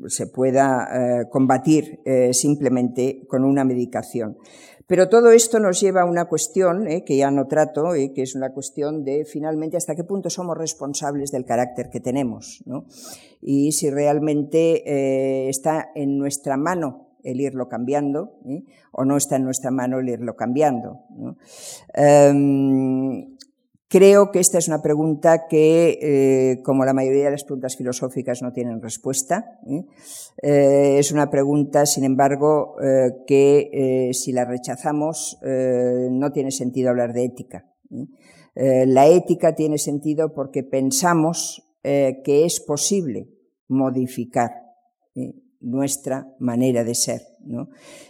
[0.07, 4.37] se pueda combatir simplemente con una medicación.
[4.87, 8.21] Pero todo esto nos lleva a una cuestión eh, que ya no trato, eh, que
[8.21, 12.63] es una cuestión de finalmente hasta qué punto somos responsables del carácter que tenemos,
[13.41, 18.39] y si realmente eh, está en nuestra mano el irlo cambiando
[18.91, 21.01] o no está en nuestra mano el irlo cambiando.
[21.93, 23.35] Em,
[23.87, 28.41] Creo que esta es una pregunta que, eh, como la mayoría de las preguntas filosóficas,
[28.41, 29.59] no tienen respuesta.
[29.69, 29.85] ¿eh?
[30.41, 32.75] Eh, es una pregunta, sin embargo,
[33.25, 37.71] que si la rechazamos no tiene sentido hablar de ética.
[38.53, 43.29] la ética tiene sentido porque pensamos que es posible
[43.69, 44.51] modificar
[45.65, 47.21] nuestra manera de ser.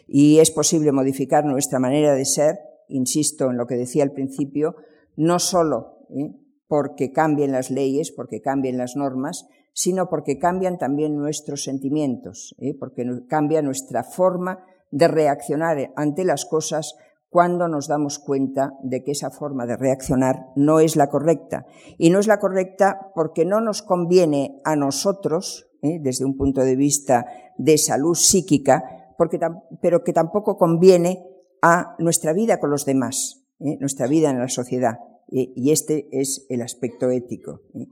[0.08, 4.76] Y es posible modificar nuestra manera de ser, insisto en lo que decía al principio,
[5.16, 6.36] no solo ¿eh?
[6.68, 12.76] porque cambien las leyes, porque cambien las normas, sino porque cambian también nuestros sentimientos, ¿eh?
[12.78, 16.96] porque cambia nuestra forma de reaccionar ante las cosas
[17.30, 21.66] cuando nos damos cuenta de que esa forma de reaccionar no es la correcta.
[21.98, 26.00] Y no es la correcta porque no nos conviene a nosotros, ¿eh?
[26.02, 27.26] desde un punto de vista
[27.58, 29.14] de salud psíquica,
[29.82, 31.24] pero que tampoco conviene
[31.62, 33.46] a nuestra vida con los demás.
[33.60, 33.78] ¿eh?
[33.80, 35.00] nuestra vida en la sociedad.
[35.28, 37.62] y este es el aspecto ético.
[37.74, 37.88] ¿eh?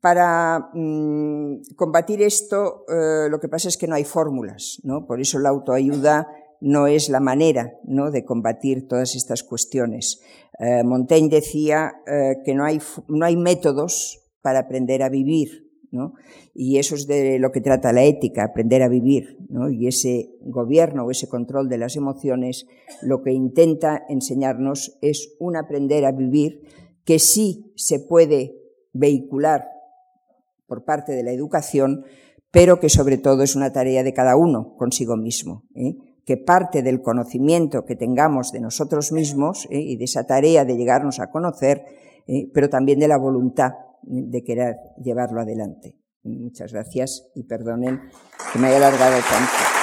[0.00, 2.84] Para mm, combatir esto,
[3.28, 5.06] lo que pasa es que no hay fórmulas, ¿no?
[5.06, 6.28] Por eso la autoayuda
[6.60, 8.10] no es la manera ¿no?
[8.10, 10.20] de combatir todas estas cuestiones.
[10.84, 11.94] Montaigne decía
[12.44, 12.78] que no hay,
[13.08, 15.69] no hay métodos para aprender a vivir,
[16.54, 19.38] y eso es de lo que trata la ética, aprender a vivir.
[19.72, 22.66] Y ese gobierno o ese control de las emociones
[23.02, 26.62] lo que intenta enseñarnos es un aprender a vivir
[27.04, 28.56] que sí se puede
[28.92, 29.68] vehicular
[30.66, 32.04] por parte de la educación,
[32.50, 35.64] pero que sobre todo es una tarea de cada uno consigo mismo.
[35.74, 35.96] ¿eh?
[36.30, 39.80] que parte del conocimiento que tengamos de nosotros mismos ¿eh?
[39.80, 41.84] y de esa tarea de llegarnos a conocer,
[42.28, 42.48] ¿eh?
[42.54, 45.96] pero también de la voluntad de querer llevarlo adelante.
[46.22, 48.00] Muchas gracias y perdonen
[48.52, 49.79] que me haya alargado tanto.